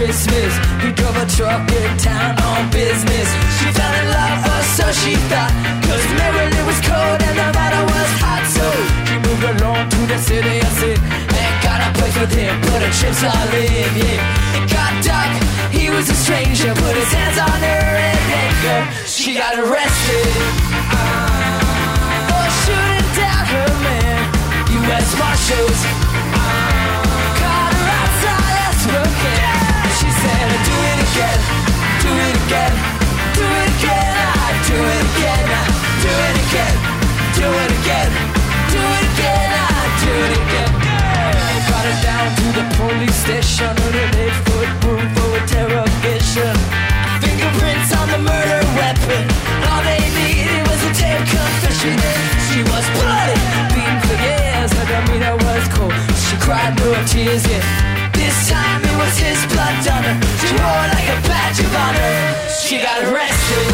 Christmas. 0.04 0.52
He 0.84 0.92
drove 0.92 1.16
a 1.16 1.24
truck 1.32 1.64
in 1.72 1.98
town 1.98 2.36
on 2.44 2.68
business. 2.76 3.28
She 3.56 3.72
fell 3.72 3.96
in 4.04 4.08
love, 4.12 4.44
or 4.52 4.64
so 4.76 4.86
she 4.92 5.16
thought. 5.32 5.48
Cause 5.88 6.04
Maryland 6.20 6.68
was 6.68 6.76
cold 6.84 7.20
and 7.24 7.40
weather 7.40 7.84
was 7.88 8.12
hot. 8.20 8.44
So 8.52 8.68
she 9.08 9.16
moved 9.24 9.48
along 9.48 9.88
to 9.96 10.02
the 10.12 10.20
city 10.20 10.60
of 10.60 10.72
sin. 10.76 11.00
And 11.00 11.54
got 11.64 11.80
a 11.88 11.90
place 11.96 12.20
with 12.20 12.36
him, 12.36 12.52
put 12.68 12.84
her 12.84 12.92
chips 12.92 13.24
all 13.24 13.48
in, 13.56 13.92
yeah. 13.96 14.60
It 14.60 14.68
got 14.76 14.92
dark, 15.08 15.32
he 15.72 15.88
was 15.88 16.12
a 16.12 16.18
stranger. 16.20 16.76
Put 16.84 17.00
his 17.00 17.08
hands 17.08 17.40
on 17.40 17.60
her 17.64 17.88
and 18.12 18.28
anger. 18.44 18.82
She 19.08 19.40
got 19.40 19.56
arrested. 19.56 20.36
Oh, 21.00 22.28
for 22.28 22.46
shooting 22.60 23.08
down 23.16 23.44
her 23.56 23.72
man. 23.88 24.20
U.S. 24.84 25.08
Marshals. 25.16 25.80
Caught 27.40 27.72
her 27.72 27.88
outside 28.04 28.68
a 28.68 28.72
smoking. 28.84 29.53
Again, 31.14 31.40
do 32.02 32.10
it 32.10 32.36
again, 32.42 32.74
do 33.38 33.46
it 33.46 33.70
again, 33.78 34.14
I 34.34 34.50
do 34.66 34.78
it 34.82 35.02
again, 35.14 35.46
I 35.46 35.66
do 36.02 36.10
it 36.10 36.38
again, 36.42 36.76
do 37.38 37.46
it 37.54 37.72
again, 37.78 38.12
do 38.74 38.82
it 38.82 39.04
again, 39.14 39.50
I 39.54 39.84
do 40.02 40.12
it 40.26 40.34
again. 40.42 40.72
They 40.74 41.60
brought 41.70 41.86
her 41.86 42.00
down 42.02 42.28
to 42.34 42.46
the 42.58 42.66
police 42.82 43.20
station 43.22 43.74
with 43.78 43.94
an 43.94 44.10
eight 44.26 44.38
foot 44.50 44.70
broom 44.82 45.06
for 45.14 45.30
interrogation. 45.38 46.56
Fingerprints 47.22 47.94
on 47.94 48.08
the 48.10 48.22
murder 48.26 48.62
weapon. 48.74 49.24
All 49.70 49.86
they 49.86 50.02
needed 50.18 50.66
was 50.66 50.82
a 50.82 50.92
tape 50.98 51.26
confession. 51.30 51.94
She 52.50 52.66
was 52.74 52.86
bloody, 52.98 53.38
beaten 53.70 54.00
for 54.02 54.18
years. 54.18 54.74
Her 54.74 54.88
demeanor 54.90 55.38
was 55.46 55.64
cold. 55.78 55.94
She 56.26 56.36
cried 56.42 56.74
no 56.82 56.90
tears 57.06 57.46
yet. 57.46 57.62
This 58.18 58.50
time 58.50 58.83
her. 59.88 60.16
She 60.40 60.56
wore 60.56 60.88
like 60.96 61.10
a 61.12 61.18
badge 61.28 61.60
of 61.60 61.76
honor. 61.76 62.16
She 62.50 62.80
got 62.80 63.04
arrested 63.04 63.68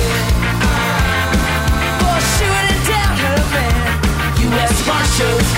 for 2.01 2.17
shooting 2.33 2.81
down 2.89 3.13
her 3.25 3.39
man. 3.53 3.87
U.S. 4.49 4.75
Marshals 4.87 5.49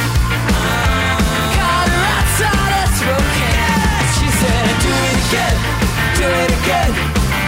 caught 1.55 1.87
her 1.87 2.03
outside. 2.15 2.71
She 4.15 4.27
said, 4.27 4.67
"Do 4.83 4.91
it 4.91 5.17
again, 5.23 5.55
do 6.19 6.27
it 6.43 6.51
again, 6.59 6.91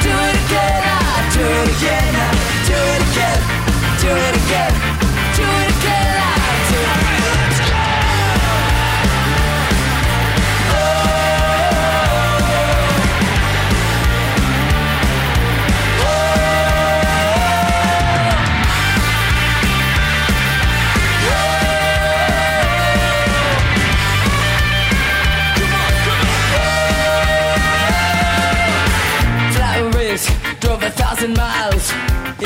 do 0.03 0.11
it 0.11 0.35
again, 0.43 0.81
ah, 0.87 1.03
I 1.03 1.23
ah, 1.23 1.31
do 1.35 1.43
it 1.61 1.69
again, 1.75 2.13
do 2.69 2.77
it 2.93 3.01
again, 3.09 3.39
do 3.99 4.09
it 4.15 4.35
again, 4.43 4.92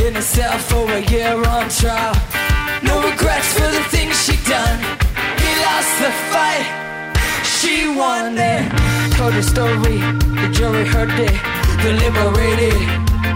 in 0.07 0.15
a 0.15 0.21
cell 0.21 0.57
for 0.57 0.89
a 0.89 1.01
year 1.11 1.35
on 1.35 1.67
trial. 1.67 2.15
No 2.81 2.95
regrets 3.03 3.51
for 3.53 3.69
the 3.77 3.83
things 3.91 4.15
she 4.23 4.35
done. 4.47 4.79
He 5.43 5.51
lost 5.67 5.91
the 5.99 6.11
fight, 6.31 6.67
she 7.43 7.89
won 7.89 8.37
it. 8.37 8.63
Told 9.17 9.33
her 9.33 9.41
story, 9.41 9.99
the 10.39 10.49
jury 10.53 10.85
heard 10.87 11.11
it, 11.11 11.35
deliberated 11.83 12.79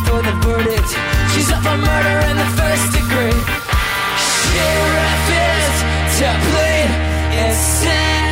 for 0.08 0.22
the 0.24 0.34
verdict. 0.44 0.92
She's 1.34 1.52
up 1.52 1.62
for 1.62 1.76
murder 1.76 2.18
in 2.32 2.38
the 2.38 2.50
first 2.60 2.86
degree. 2.96 3.40
She 4.28 4.64
refuses 4.96 5.78
to 6.20 6.28
plead 6.48 6.90
insanity. 7.44 8.31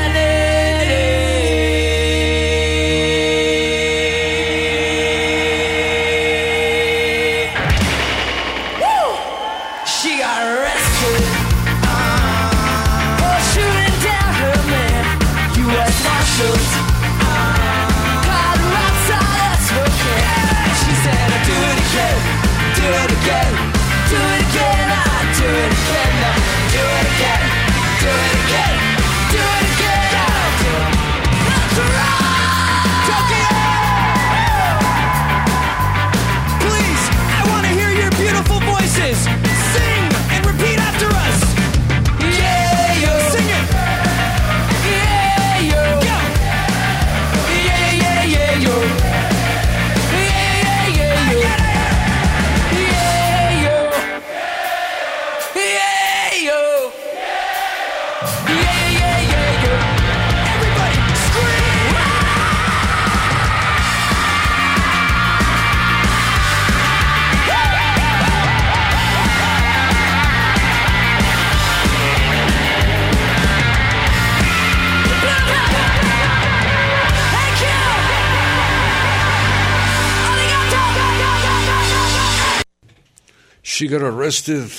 She 83.80 83.88
Got 83.88 84.02
Arrested. 84.02 84.70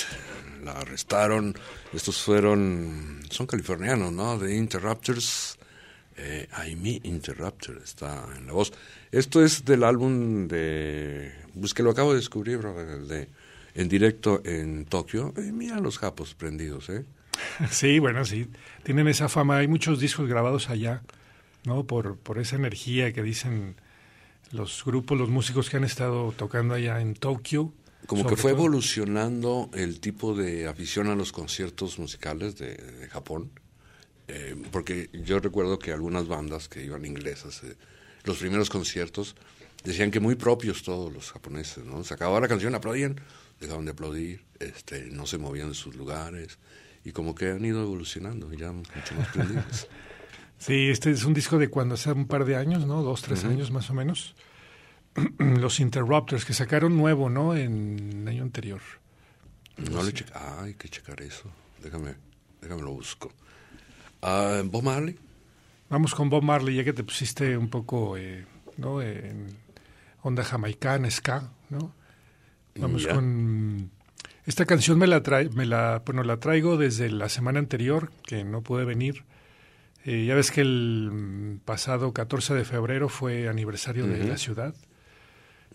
La 0.63 0.73
arrestaron. 0.73 1.55
Estos 1.91 2.21
fueron. 2.21 3.23
Son 3.31 3.47
californianos, 3.47 4.13
¿no? 4.13 4.39
The 4.39 4.55
Interrupters. 4.55 5.57
Eh, 6.19 6.47
I 6.69 6.77
Me 6.77 7.01
Interrupter 7.05 7.81
está 7.83 8.27
en 8.37 8.47
la 8.47 8.53
voz. 8.53 8.75
Esto 9.11 9.43
es 9.43 9.65
del 9.65 9.85
álbum 9.85 10.49
de. 10.49 11.33
Pues 11.59 11.73
que 11.73 11.83
lo 11.83 11.93
acabo 11.93 12.11
de 12.11 12.19
descubrir, 12.19 12.59
bro, 12.59 12.75
de. 12.75 13.31
En 13.75 13.89
directo 13.89 14.43
en 14.45 14.85
Tokio. 14.85 15.33
Eh, 15.39 15.51
mira 15.51 15.81
los 15.81 15.97
japos 15.97 16.35
prendidos, 16.35 16.91
¿eh? 16.91 17.07
Sí, 17.71 18.01
bueno, 18.01 18.27
sí. 18.27 18.51
Tienen 18.83 19.09
esa 19.09 19.31
fama. 19.31 19.57
Hay 19.57 19.67
muchos 19.67 19.99
discos 19.99 20.29
grabados 20.29 20.69
allá, 20.69 21.01
¿no? 21.65 21.85
Por, 21.85 22.19
por 22.19 22.37
esa 22.37 22.57
energía 22.57 23.15
que 23.15 23.23
dicen 23.23 23.77
los 24.53 24.85
grupos, 24.85 25.17
los 25.17 25.31
músicos 25.31 25.71
que 25.71 25.79
han 25.79 25.85
estado 25.85 26.33
tocando 26.33 26.75
allá 26.75 27.01
en 27.01 27.15
Tokio. 27.15 27.73
Como 28.11 28.29
que 28.29 28.35
fue 28.35 28.51
todo. 28.51 28.63
evolucionando 28.63 29.71
el 29.73 30.01
tipo 30.01 30.35
de 30.35 30.67
afición 30.67 31.07
a 31.07 31.15
los 31.15 31.31
conciertos 31.31 31.99
musicales 32.01 32.57
de, 32.57 32.75
de 32.75 33.09
Japón. 33.09 33.53
Eh, 34.27 34.57
porque 34.73 35.11
yo 35.13 35.39
recuerdo 35.39 35.79
que 35.79 35.93
algunas 35.93 36.27
bandas 36.27 36.69
que 36.69 36.85
iban 36.85 37.05
inglesas, 37.05 37.63
eh, 37.63 37.77
los 38.25 38.39
primeros 38.39 38.69
conciertos, 38.69 39.37
decían 39.85 40.11
que 40.11 40.19
muy 40.19 40.35
propios 40.35 40.83
todos 40.83 41.13
los 41.13 41.31
japoneses, 41.31 41.85
¿no? 41.85 42.03
Se 42.03 42.15
acababa 42.15 42.41
la 42.41 42.49
canción, 42.49 42.75
aplaudían, 42.75 43.21
dejaban 43.61 43.85
de 43.85 43.93
aplaudir, 43.93 44.45
este, 44.59 45.07
no 45.07 45.27
se 45.27 45.39
movían 45.39 45.69
de 45.69 45.75
sus 45.77 45.95
lugares, 45.95 46.59
y 47.05 47.13
como 47.13 47.37
que 47.37 47.51
han 47.51 47.65
ido 47.65 47.81
evolucionando, 47.81 48.53
ya 48.53 48.73
mucho 48.73 49.15
más 49.17 49.29
prendidos. 49.29 49.89
Sí, 50.59 50.91
este 50.91 51.11
es 51.11 51.25
un 51.25 51.33
disco 51.33 51.57
de 51.57 51.71
cuando 51.71 51.95
hace 51.95 52.13
un 52.13 52.27
par 52.27 52.45
de 52.45 52.55
años, 52.55 52.85
¿no? 52.85 53.03
Dos, 53.03 53.23
tres 53.23 53.47
años 53.47 53.71
más 53.71 53.89
o 53.89 53.95
menos. 53.95 54.35
Los 55.39 55.81
Interrupters, 55.81 56.45
que 56.45 56.55
sacaron 56.55 56.97
nuevo, 56.97 57.29
¿no? 57.31 57.57
En 57.57 58.23
el 58.23 58.29
año 58.29 58.43
anterior. 58.43 58.81
No 59.77 60.03
le 60.03 60.13
checa, 60.13 60.33
ah, 60.35 60.63
hay 60.65 60.75
que 60.75 60.89
checar 60.89 61.21
eso, 61.23 61.51
déjame, 61.83 62.15
déjame 62.61 62.83
lo 62.83 62.93
busco. 62.93 63.33
Ah, 64.21 64.61
Bob 64.65 64.83
Marley, 64.83 65.17
Vamos 65.91 66.15
con 66.15 66.31
Bob 66.31 66.45
Marley, 66.45 66.77
ya 66.77 66.85
que 66.85 66.93
te 66.93 67.03
pusiste 67.03 67.59
un 67.59 67.69
poco, 67.69 68.17
eh, 68.17 68.47
¿no? 68.77 69.03
En 69.03 69.49
onda 70.23 70.45
jamaicana, 70.45 71.11
ska, 71.11 71.51
¿no? 71.69 71.93
Vamos 72.77 73.09
con... 73.09 73.91
Esta 74.47 74.65
canción 74.67 74.99
me 74.99 75.09
la, 75.09 75.23
trae, 75.25 75.49
me 75.51 75.67
la, 75.67 76.03
bueno, 76.07 76.23
la 76.23 76.39
traigo 76.39 76.77
desde 76.77 77.11
la 77.11 77.29
semana 77.29 77.59
anterior, 77.59 78.13
que 78.25 78.45
no 78.45 78.63
pude 78.63 78.85
venir. 78.85 79.25
Eh, 80.05 80.27
ya 80.27 80.37
ves 80.37 80.53
que 80.53 80.61
el 80.61 81.11
mm, 81.13 81.59
pasado 81.65 82.13
14 82.13 82.55
de 82.55 82.65
febrero 82.65 83.09
fue 83.09 83.49
aniversario 83.49 84.07
de 84.07 84.25
la 84.25 84.39
ciudad. 84.39 84.75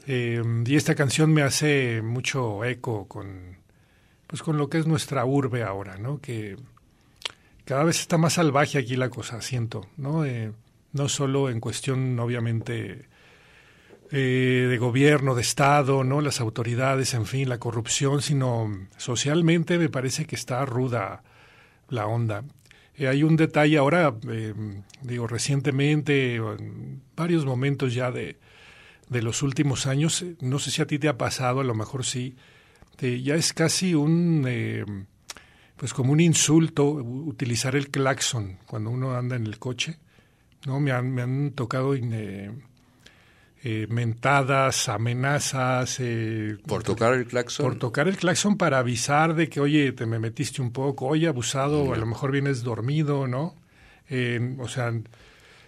Eh, 0.08 0.42
y 0.66 0.76
esta 0.76 0.96
canción 0.96 1.34
me 1.34 1.42
hace 1.42 2.02
mucho 2.02 2.64
eco 2.64 3.08
con, 3.08 3.58
pues 4.28 4.42
con 4.42 4.58
lo 4.58 4.70
que 4.70 4.78
es 4.78 4.88
nuestra 4.88 5.26
urbe 5.26 5.64
ahora, 5.64 5.98
¿no? 5.98 6.20
Que 6.20 6.58
cada 7.66 7.84
vez 7.84 8.00
está 8.00 8.18
más 8.18 8.34
salvaje 8.34 8.78
aquí 8.78 8.96
la 8.96 9.10
cosa, 9.10 9.42
siento, 9.42 9.88
¿no? 9.98 10.26
Eh, 10.26 10.52
no 10.94 11.10
solo 11.10 11.50
en 11.50 11.60
cuestión, 11.60 12.20
obviamente, 12.20 13.06
eh, 14.12 14.68
de 14.70 14.78
gobierno, 14.78 15.34
de 15.34 15.42
Estado, 15.42 16.04
¿no? 16.04 16.22
Las 16.22 16.40
autoridades, 16.40 17.14
en 17.16 17.26
fin, 17.26 17.50
la 17.50 17.60
corrupción, 17.60 18.22
sino 18.22 18.88
socialmente 18.98 19.80
me 19.80 19.90
parece 19.90 20.26
que 20.26 20.36
está 20.36 20.64
ruda 20.66 21.24
la 21.90 22.06
onda. 22.06 22.44
Hay 22.98 23.24
un 23.24 23.36
detalle 23.36 23.78
ahora, 23.78 24.16
digo, 25.02 25.28
recientemente, 25.28 26.36
en 26.36 27.02
varios 27.14 27.46
momentos 27.46 27.94
ya 27.94 28.10
de, 28.10 28.38
de 29.10 29.22
los 29.22 29.44
últimos 29.44 29.86
años, 29.86 30.22
eh, 30.22 30.36
no 30.41 30.60
sé 30.60 30.72
si 30.72 30.82
a 30.82 30.88
ti 30.88 31.00
te 31.00 31.08
ha 31.08 31.18
pasado, 31.18 31.62
a 31.62 31.63
lo 31.63 31.76
mejor 31.76 32.06
sí, 32.06 32.36
ya 33.00 33.36
es 33.36 33.54
casi 33.54 33.94
un, 33.94 34.46
eh, 34.48 34.86
pues 35.76 35.94
como 35.94 36.12
un 36.13 36.20
insulto 36.20 36.86
utilizar 36.86 37.76
el 37.76 37.89
claxon 37.89 38.60
cuando 38.65 38.89
uno 38.89 39.15
anda 39.15 39.36
en 39.36 39.46
el 39.46 39.60
coche, 39.60 39.98
¿no? 40.65 40.80
Me 40.80 40.91
han, 40.91 41.12
me 41.13 41.22
han 41.22 41.52
tocado 41.52 41.94
eh, 41.94 42.52
eh, 43.63 43.88
mentadas, 43.89 44.89
amenazas. 44.89 45.98
eh, 46.00 46.58
por 46.68 46.84
tocar 46.84 47.13
el 47.13 47.26
claxon. 47.26 47.65
por 47.65 47.80
tocar 47.80 48.08
el 48.08 48.15
claxon 48.15 48.58
para 48.58 48.80
avisar 48.80 49.36
de 49.36 49.50
que, 49.50 49.60
oye, 49.60 49.91
te 49.91 50.06
me 50.06 50.20
metiste 50.20 50.62
un 50.62 50.72
poco, 50.72 51.08
oye, 51.08 51.28
abusado, 51.28 51.94
a 51.94 51.98
lo 51.98 52.06
mejor 52.06 52.32
vienes 52.32 52.63
dormido, 52.63 53.28
¿no? 53.28 53.56
Eh, 54.08 54.56
o 54.60 54.68
sea, 54.68 54.94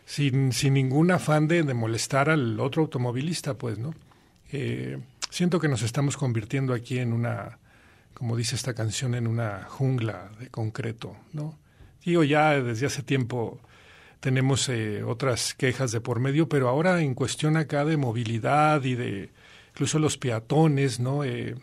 sin, 0.07 0.53
sin 0.53 0.73
ningún 0.73 1.11
afán 1.11 1.49
de, 1.49 1.63
de 1.63 1.73
molestar 1.73 2.29
al 2.29 2.61
otro 2.61 2.83
automovilista, 2.83 3.55
pues, 3.55 3.77
¿no? 3.77 3.93
Eh, 4.53 4.97
siento 5.29 5.59
que 5.59 5.67
nos 5.67 5.81
estamos 5.81 6.15
convirtiendo 6.15 6.73
aquí 6.73 6.97
en 6.97 7.11
una, 7.11 7.59
como 8.13 8.37
dice 8.37 8.55
esta 8.55 8.73
canción, 8.73 9.15
en 9.15 9.27
una 9.27 9.65
jungla 9.67 10.31
de 10.39 10.47
concreto, 10.47 11.17
¿no? 11.33 11.59
Digo, 12.05 12.23
ya 12.23 12.61
desde 12.61 12.85
hace 12.85 13.03
tiempo 13.03 13.59
tenemos 14.21 14.69
eh, 14.69 15.03
otras 15.03 15.53
quejas 15.53 15.91
de 15.91 15.99
por 15.99 16.21
medio, 16.21 16.47
pero 16.47 16.69
ahora 16.69 17.01
en 17.01 17.13
cuestión 17.13 17.57
acá 17.57 17.83
de 17.83 17.97
movilidad 17.97 18.85
y 18.85 18.95
de 18.95 19.29
incluso 19.71 19.99
los 19.99 20.17
peatones, 20.17 21.01
¿no? 21.01 21.25
Eh, 21.25 21.55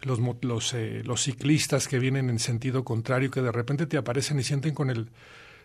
los, 0.00 0.18
los, 0.40 0.74
eh, 0.74 1.02
los 1.04 1.22
ciclistas 1.22 1.86
que 1.86 2.00
vienen 2.00 2.30
en 2.30 2.40
sentido 2.40 2.82
contrario, 2.84 3.30
que 3.30 3.42
de 3.42 3.52
repente 3.52 3.86
te 3.86 3.96
aparecen 3.96 4.40
y 4.40 4.42
sienten 4.42 4.74
con 4.74 4.90
el, 4.90 5.08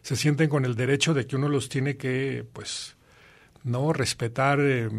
se 0.02 0.16
sienten 0.16 0.50
con 0.50 0.66
el 0.66 0.76
derecho 0.76 1.14
de 1.14 1.26
que 1.28 1.36
uno 1.36 1.50
los 1.50 1.70
tiene 1.70 1.98
que, 1.98 2.46
pues, 2.54 2.96
no 3.64 3.92
respetar, 3.92 4.60
eh, 4.62 4.90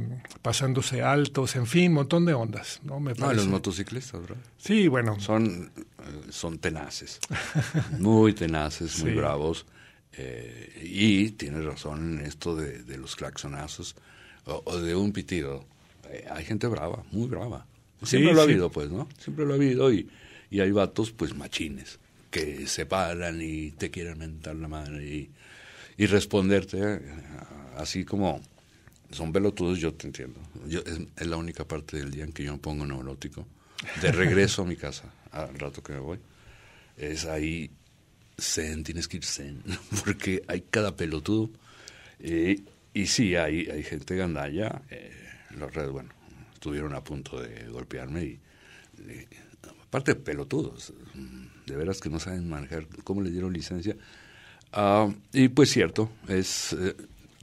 pasándose 0.42 1.02
altos, 1.02 1.56
en 1.56 1.66
fin, 1.66 1.92
montón 1.92 2.26
de 2.26 2.34
ondas, 2.34 2.80
¿no? 2.82 3.00
Me 3.00 3.12
No, 3.12 3.16
parece. 3.16 3.36
los 3.36 3.48
motociclistas, 3.48 4.20
¿verdad? 4.20 4.36
Sí, 4.58 4.88
bueno. 4.88 5.18
Son, 5.20 5.70
eh, 5.76 5.82
son 6.30 6.58
tenaces, 6.58 7.18
muy 7.98 8.32
tenaces, 8.34 9.00
muy 9.02 9.12
Sí. 9.12 9.16
bravos. 9.16 9.66
eh, 10.20 10.80
y 10.82 11.30
tienes 11.30 11.64
razón 11.64 12.18
en 12.18 12.26
esto 12.26 12.56
de, 12.56 12.82
de 12.82 12.98
los 12.98 13.14
claxonazos 13.14 13.94
o, 14.46 14.62
o 14.64 14.78
de 14.80 14.96
un 14.96 15.12
pitido. 15.12 15.64
Eh, 16.10 16.24
hay 16.30 16.44
gente 16.44 16.66
brava, 16.66 17.04
muy 17.12 17.28
brava. 17.28 17.66
Siempre 18.02 18.30
Sí, 18.30 18.34
lo 18.34 18.42
ha 18.42 18.44
sí. 18.44 18.50
habido, 18.50 18.70
pues, 18.70 18.90
¿no? 18.90 19.08
Siempre 19.18 19.46
lo 19.46 19.52
ha 19.52 19.56
habido 19.56 19.92
y, 19.92 20.08
y 20.50 20.60
hay 20.60 20.72
vatos, 20.72 21.12
pues, 21.12 21.34
machines 21.36 22.00
que 22.30 22.66
se 22.66 22.86
paran 22.86 23.40
y 23.40 23.72
te 23.72 23.90
quieren 23.90 24.18
mentar 24.18 24.56
la 24.56 24.68
madre 24.68 25.04
y, 25.04 25.30
y 25.96 26.06
responderte 26.06 26.78
eh, 26.80 27.00
así 27.76 28.04
como 28.04 28.40
son 29.10 29.32
pelotudos, 29.32 29.78
yo 29.78 29.94
te 29.94 30.06
entiendo. 30.06 30.40
Yo, 30.66 30.80
es, 30.80 31.26
la 31.26 31.36
única 31.36 31.66
parte 31.66 31.96
del 31.96 32.10
día 32.10 32.24
en 32.24 32.32
que 32.32 32.44
yo 32.44 32.52
me 32.52 32.58
pongo 32.58 32.86
neurótico. 32.86 33.46
De 34.02 34.12
regreso 34.12 34.62
a 34.62 34.64
mi 34.64 34.76
casa, 34.76 35.04
al 35.30 35.58
rato 35.58 35.82
que 35.82 35.92
me 35.92 36.00
voy, 36.00 36.18
es 36.96 37.26
ahí 37.26 37.70
zen, 38.36 38.82
tienes 38.82 39.06
que 39.06 39.18
ir 39.18 39.24
zen, 39.24 39.62
porque 40.04 40.42
hay 40.48 40.62
cada 40.62 40.96
pelotudo. 40.96 41.50
Eh, 42.18 42.60
y 42.92 43.06
sí, 43.06 43.36
hay, 43.36 43.68
hay 43.70 43.82
gente 43.82 44.16
gandalla. 44.16 44.82
Eh, 44.90 45.12
los 45.56 45.72
redes, 45.72 45.90
bueno, 45.90 46.10
estuvieron 46.52 46.94
a 46.94 47.02
punto 47.02 47.40
de 47.40 47.68
golpearme 47.68 48.24
y, 48.24 48.40
aparte 49.80 50.16
pelotudos, 50.16 50.92
mm, 51.14 51.57
de 51.68 51.76
veras 51.76 52.00
que 52.00 52.10
no 52.10 52.18
saben 52.20 52.48
manejar, 52.48 52.86
cómo 53.04 53.20
les 53.22 53.32
dieron 53.32 53.52
licencia. 53.52 53.96
Ah, 54.72 55.08
y 55.32 55.48
pues 55.48 55.70
cierto, 55.70 56.10
es 56.28 56.72
eh, 56.74 56.94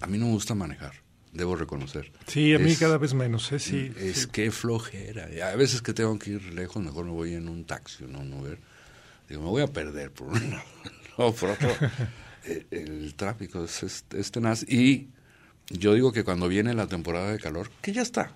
a 0.02 0.08
mí 0.08 0.18
no 0.18 0.26
me 0.28 0.32
gusta 0.34 0.54
manejar, 0.56 0.94
debo 1.34 1.56
reconocer. 1.56 2.12
Sí, 2.28 2.54
a 2.54 2.60
mí 2.60 2.72
Es- 2.72 2.80
cada 2.80 2.98
vez 2.98 3.14
menos, 3.14 3.52
¿eh? 3.52 3.60
Sí. 3.60 3.92
es 3.98 4.22
sí. 4.24 4.28
que 4.32 4.52
flojera. 4.52 5.30
Y 5.34 5.40
A 5.42 5.56
veces 5.56 5.82
que 5.82 5.94
tengo 5.94 6.18
que 6.20 6.32
ir 6.32 6.54
lejos, 6.54 6.84
mejor 6.84 7.06
me 7.06 7.12
voy 7.12 7.34
en 7.34 7.48
un 7.50 7.66
taxi, 7.66 8.04
no 8.08 8.22
en 8.22 8.34
Uber. 8.34 8.58
Digo, 9.30 9.42
me 9.42 9.48
voy 9.50 9.64
a 9.64 9.68
perder 9.68 10.12
por 10.12 10.28
un 10.28 10.50
lado. 10.52 10.64
No, 11.18 11.32
por 11.32 11.52
otro, 11.52 11.70
eh, 12.46 12.66
el 12.72 13.14
tráfico 13.16 13.64
es, 13.64 13.84
es, 13.84 14.04
es 14.14 14.32
tenaz. 14.32 14.64
Y 14.64 15.08
yo 15.70 15.94
digo 15.94 16.12
que 16.12 16.26
cuando 16.26 16.50
viene 16.50 16.74
la 16.74 16.88
temporada 16.88 17.32
de 17.32 17.40
calor, 17.40 17.72
que 17.82 17.94
ya 17.94 18.02
está, 18.02 18.34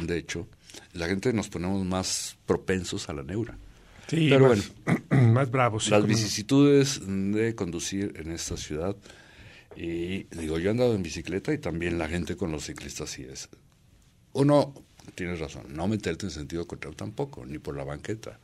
de 0.00 0.16
hecho, 0.16 0.48
la 0.94 1.06
gente 1.08 1.30
nos 1.34 1.50
ponemos 1.50 1.84
más 1.84 2.38
propensos 2.46 3.10
a 3.10 3.12
la 3.12 3.22
neura. 3.22 3.58
Sí, 4.12 4.28
Pero 4.28 4.48
más, 4.48 4.72
bueno, 4.84 5.00
más 5.32 5.50
bravos. 5.50 5.84
sí, 5.84 5.90
las 5.90 6.02
no. 6.02 6.06
vicisitudes 6.06 7.00
de 7.06 7.54
conducir 7.54 8.12
en 8.16 8.30
esta 8.30 8.58
ciudad. 8.58 8.94
Y 9.74 10.24
digo, 10.24 10.58
yo 10.58 10.68
he 10.68 10.70
andado 10.70 10.94
en 10.94 11.02
bicicleta 11.02 11.50
y 11.54 11.58
también 11.58 11.96
la 11.96 12.08
gente 12.08 12.36
con 12.36 12.52
los 12.52 12.66
ciclistas 12.66 13.08
sí 13.08 13.24
es. 13.24 13.48
Uno, 14.34 14.74
tienes 15.14 15.40
razón, 15.40 15.64
no 15.70 15.88
meterte 15.88 16.26
en 16.26 16.30
sentido 16.30 16.66
contrario 16.66 16.94
tampoco, 16.94 17.46
ni 17.46 17.58
por 17.58 17.74
la 17.74 17.84
banqueta. 17.84 18.38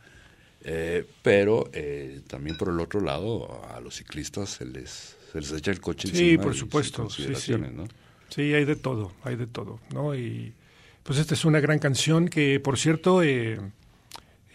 Eh, 0.65 1.05
pero 1.23 1.69
eh, 1.75 2.23
también 2.27 2.57
por 2.57 2.71
el 2.71 2.81
otro 2.81 3.01
lado, 3.03 3.63
a 3.71 3.79
los 3.81 3.97
ciclistas 3.97 4.49
se 4.49 4.65
les, 4.65 5.17
se 5.33 5.39
les 5.41 5.53
echa 5.53 5.71
el 5.71 5.81
coche 5.81 6.09
Sí, 6.09 6.31
encima 6.31 6.45
por 6.45 6.55
supuesto. 6.55 7.11
Sí, 7.11 7.17
sí. 7.17 7.23
consideraciones, 7.29 7.73
¿no? 7.75 7.89
Sí, 8.31 8.55
hay 8.55 8.65
de 8.65 8.77
todo, 8.77 9.13
hay 9.23 9.37
de 9.37 9.47
todo, 9.47 9.81
¿no? 9.93 10.15
Y 10.15 10.55
pues 11.03 11.19
esta 11.19 11.35
es 11.35 11.45
una 11.45 11.61
gran 11.61 11.79
canción 11.79 12.29
que, 12.29 12.59
por 12.59 12.79
cierto, 12.79 13.23
eh, 13.23 13.61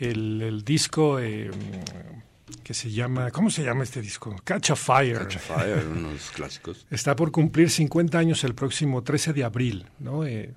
el, 0.03 0.63
disco 0.63 1.19
eh, 1.19 1.49
que 2.63 2.73
se 2.73 2.91
llama, 2.91 3.31
¿cómo 3.31 3.49
se 3.49 3.63
llama 3.63 3.83
este 3.83 4.01
disco? 4.01 4.35
Catch 4.43 4.71
a 4.71 4.75
Fire. 4.75 5.19
Catch 5.19 5.35
a 5.35 5.39
Fire, 5.39 5.87
unos 5.87 6.31
clásicos. 6.31 6.85
Está 6.91 7.15
por 7.15 7.31
cumplir 7.31 7.69
50 7.69 8.17
años 8.17 8.43
el 8.43 8.55
próximo 8.55 9.03
13 9.03 9.33
de 9.33 9.43
abril, 9.43 9.85
¿no? 9.99 10.25
Eh, 10.25 10.53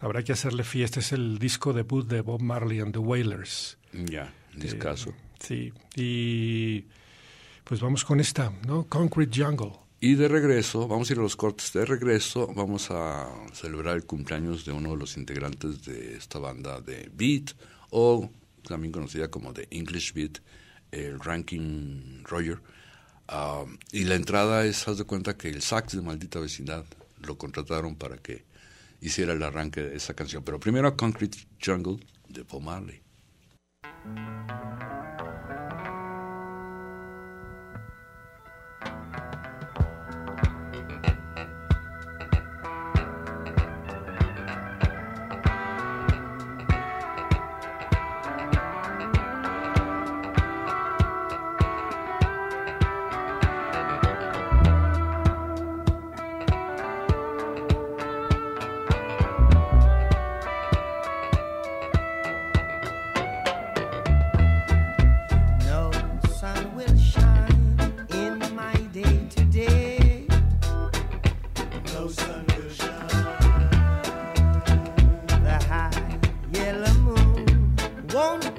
habrá 0.00 0.22
que 0.22 0.32
hacerle 0.32 0.64
fiesta. 0.64 1.00
Es 1.00 1.12
el 1.12 1.38
disco 1.38 1.72
debut 1.72 2.06
de 2.06 2.20
Bob 2.20 2.42
Marley 2.42 2.80
and 2.80 2.92
the 2.92 2.98
Wailers. 2.98 3.78
Ya, 3.92 4.04
yeah, 4.04 4.34
discaso. 4.54 5.14
Sí, 5.38 5.72
y 5.96 6.86
pues 7.64 7.80
vamos 7.80 8.04
con 8.04 8.20
esta, 8.20 8.52
¿no? 8.66 8.86
Concrete 8.86 9.42
Jungle. 9.42 9.72
Y 10.00 10.16
de 10.16 10.26
regreso, 10.26 10.88
vamos 10.88 11.08
a 11.08 11.12
ir 11.12 11.20
a 11.20 11.22
los 11.22 11.36
cortes 11.36 11.72
de 11.72 11.84
regreso, 11.84 12.52
vamos 12.56 12.90
a 12.90 13.28
celebrar 13.52 13.94
el 13.96 14.04
cumpleaños 14.04 14.64
de 14.64 14.72
uno 14.72 14.90
de 14.90 14.96
los 14.96 15.16
integrantes 15.16 15.84
de 15.84 16.16
esta 16.16 16.40
banda 16.40 16.80
de 16.80 17.08
Beat 17.14 17.52
o 17.90 18.28
también 18.66 18.92
conocida 18.92 19.28
como 19.28 19.52
The 19.52 19.68
English 19.70 20.12
Beat, 20.14 20.38
el 20.90 21.20
Ranking 21.20 22.22
Roger. 22.24 22.60
Uh, 23.28 23.66
y 23.92 24.04
la 24.04 24.14
entrada 24.14 24.64
es, 24.66 24.86
haz 24.88 24.98
de 24.98 25.04
cuenta 25.04 25.36
que 25.36 25.48
el 25.48 25.62
sax 25.62 25.96
de 25.96 26.02
Maldita 26.02 26.38
Vecindad 26.40 26.84
lo 27.20 27.38
contrataron 27.38 27.96
para 27.96 28.18
que 28.18 28.44
hiciera 29.00 29.32
el 29.32 29.42
arranque 29.42 29.82
de 29.82 29.96
esa 29.96 30.14
canción. 30.14 30.42
Pero 30.44 30.60
primero 30.60 30.96
Concrete 30.96 31.38
Jungle 31.64 31.98
de 32.28 32.44
Paul 32.44 32.64
Marley. 32.64 33.02
won't 78.12 78.51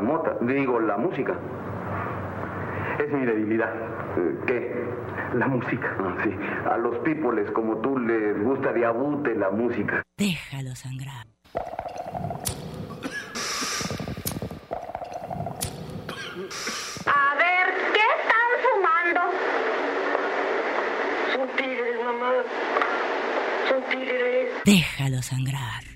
mota, 0.00 0.36
digo, 0.40 0.80
la 0.80 0.96
música. 0.96 1.34
Es 2.98 3.10
mi 3.12 3.24
debilidad. 3.24 3.72
Eh, 4.16 4.38
¿Qué? 4.46 4.84
La 5.34 5.48
música. 5.48 5.96
Ah, 5.98 6.16
sí. 6.22 6.30
A 6.70 6.76
los 6.76 6.98
pípoles 6.98 7.50
como 7.52 7.78
tú 7.78 7.98
les 7.98 8.42
gusta 8.42 8.72
de 8.72 8.84
abute 8.84 9.34
la 9.34 9.50
música. 9.50 10.02
Déjalo 10.18 10.74
sangrar. 10.74 11.26
A 17.06 17.34
ver, 17.36 17.66
¿qué 17.92 18.04
están 18.18 18.50
fumando? 18.64 19.20
Son 21.34 21.48
tigres, 21.56 21.96
mamá. 22.04 22.32
Son 23.68 23.82
tigres. 23.90 24.48
Déjalo 24.64 25.22
sangrar. 25.22 25.91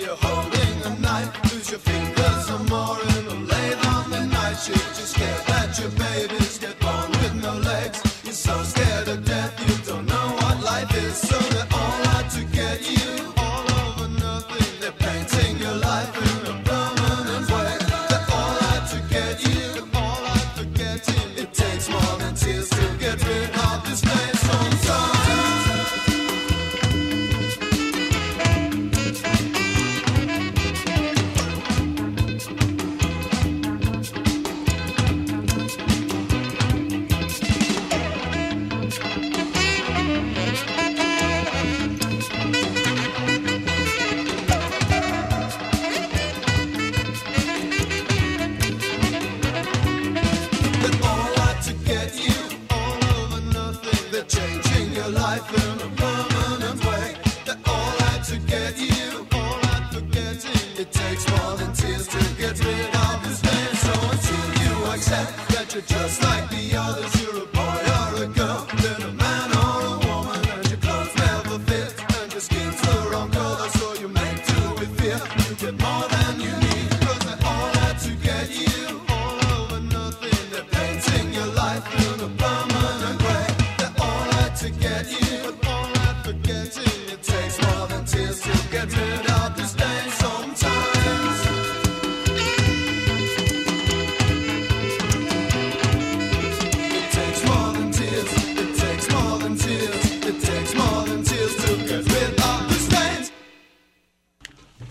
You're 0.00 0.16
holding 0.16 0.74
a 0.84 1.00
knife. 1.00 1.30
Lose 1.52 1.70
your 1.70 1.80
fingers 1.80 2.46
some 2.46 2.66
more 2.66 2.98
in 3.16 3.26
a 3.26 3.36
late 3.52 3.86
on 3.86 4.10
the 4.10 4.24
night 4.26 4.54
shift. 4.54 4.98
You're 4.98 5.06
scared 5.14 5.46
that 5.46 5.78
your 5.78 5.90
babies 5.90 6.43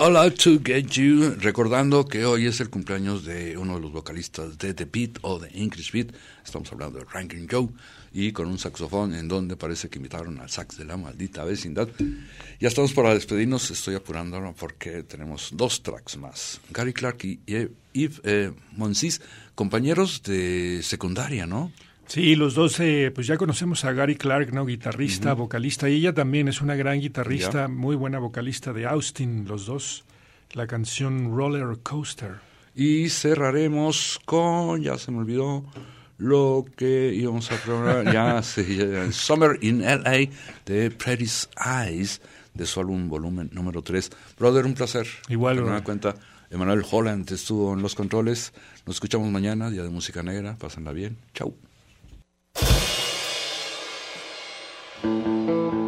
All 0.03 0.17
Out 0.17 0.35
to 0.43 0.59
Get 0.61 0.87
You, 0.97 1.37
recordando 1.39 2.05
que 2.05 2.25
hoy 2.25 2.45
es 2.45 2.59
el 2.59 2.69
cumpleaños 2.69 3.23
de 3.23 3.57
uno 3.57 3.75
de 3.75 3.79
los 3.79 3.93
vocalistas 3.93 4.57
de 4.57 4.73
The 4.73 4.83
Beat 4.83 5.19
o 5.21 5.39
de 5.39 5.47
English 5.53 5.93
Beat, 5.93 6.07
estamos 6.43 6.69
hablando 6.73 6.99
de 6.99 7.05
Rankin 7.05 7.47
Joe, 7.49 7.69
y 8.11 8.33
con 8.33 8.47
un 8.47 8.59
saxofón 8.59 9.15
en 9.15 9.29
donde 9.29 9.55
parece 9.55 9.89
que 9.89 9.99
invitaron 9.99 10.41
al 10.41 10.49
sax 10.49 10.77
de 10.77 10.83
la 10.83 10.97
maldita 10.97 11.45
vecindad. 11.45 11.87
Ya 12.59 12.67
estamos 12.67 12.91
para 12.91 13.13
despedirnos, 13.13 13.71
estoy 13.71 13.95
apurando 13.95 14.53
porque 14.59 15.03
tenemos 15.03 15.51
dos 15.53 15.81
tracks 15.81 16.17
más. 16.17 16.59
Gary 16.71 16.91
Clark 16.91 17.23
y 17.23 17.39
Yves 17.93 18.19
eh, 18.25 18.51
Monsis, 18.75 19.21
compañeros 19.55 20.21
de 20.23 20.81
secundaria, 20.83 21.45
¿no? 21.45 21.71
Sí, 22.13 22.35
los 22.35 22.53
dos, 22.53 22.79
eh, 22.79 23.11
pues 23.11 23.25
ya 23.25 23.37
conocemos 23.37 23.85
a 23.85 23.91
Gary 23.91 24.15
Clark, 24.15 24.53
¿no? 24.53 24.67
Guitarrista, 24.67 25.33
vocalista, 25.33 25.89
y 25.89 25.95
ella 25.95 26.13
también 26.13 26.47
es 26.47 26.61
una 26.61 26.75
gran 26.75 26.99
guitarrista, 26.99 27.67
muy 27.67 27.95
buena 27.95 28.19
vocalista 28.19 28.71
de 28.71 28.85
Austin, 28.85 29.47
los 29.47 29.65
dos. 29.65 30.05
La 30.51 30.67
canción 30.67 31.35
Roller 31.35 31.79
Coaster. 31.81 32.35
Y 32.75 33.09
cerraremos 33.09 34.19
con, 34.25 34.83
ya 34.83 34.99
se 34.99 35.09
me 35.09 35.17
olvidó, 35.17 35.65
lo 36.19 36.65
que 36.77 37.11
íbamos 37.15 37.51
a 37.51 37.55
programar, 37.55 38.13
ya 38.13 38.43
Summer 39.11 39.57
in 39.61 39.81
LA 39.81 40.29
de 40.67 40.91
Pretty's 40.91 41.49
Eyes, 41.65 42.21
de 42.53 42.67
su 42.67 42.79
álbum 42.79 43.09
volumen 43.09 43.49
número 43.53 43.81
3. 43.81 44.11
Brother, 44.37 44.67
un 44.67 44.75
placer. 44.75 45.07
Igual, 45.29 45.55
nueva 45.55 45.79
brother. 45.79 45.83
cuenta, 45.83 46.15
Emanuel 46.51 46.83
Holland 46.91 47.31
estuvo 47.31 47.73
en 47.73 47.81
los 47.81 47.95
controles. 47.95 48.53
Nos 48.85 48.97
escuchamos 48.97 49.31
mañana, 49.31 49.71
Día 49.71 49.81
de 49.81 49.89
Música 49.89 50.21
Negra. 50.21 50.55
Pásenla 50.59 50.91
bien. 50.91 51.17
Chau. 51.33 51.55
Música 55.03 55.82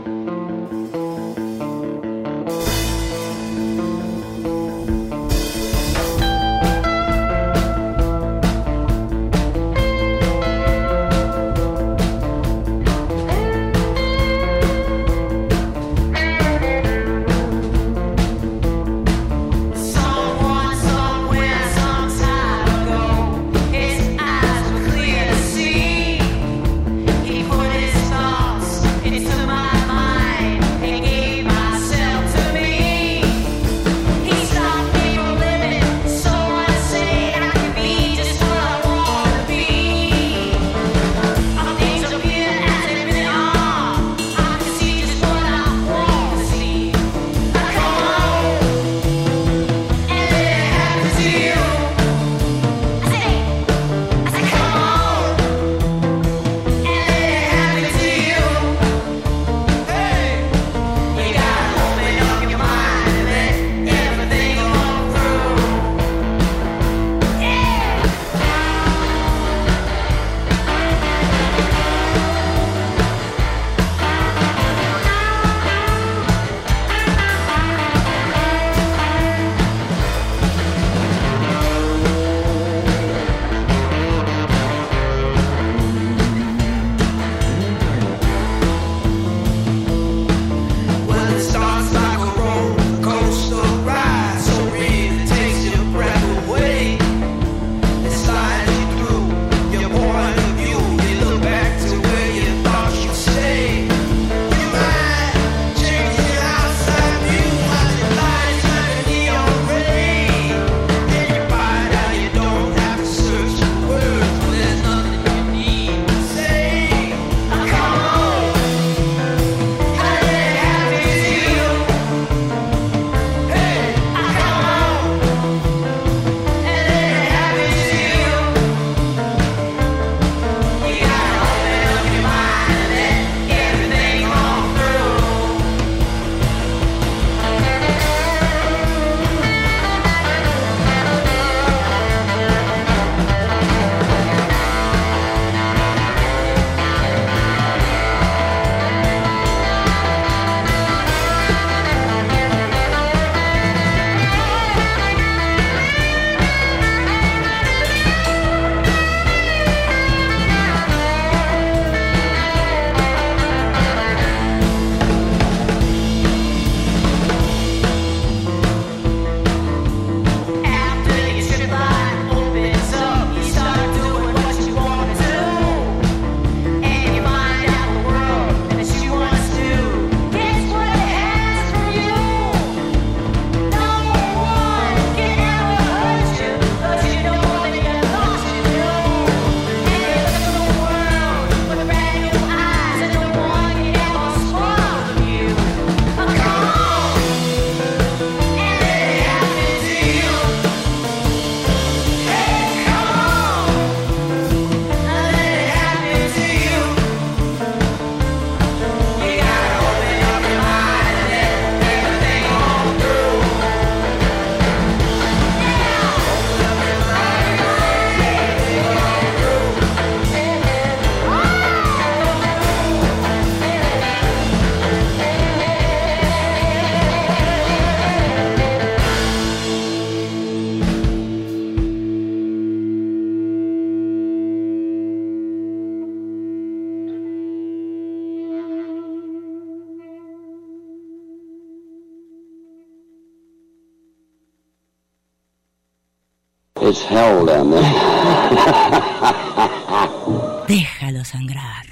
It's 246.96 247.04
hell 247.04 247.46
down 247.46 247.72
there. 247.72 247.84
Déjalo 250.68 251.26
sangrar. 251.26 251.84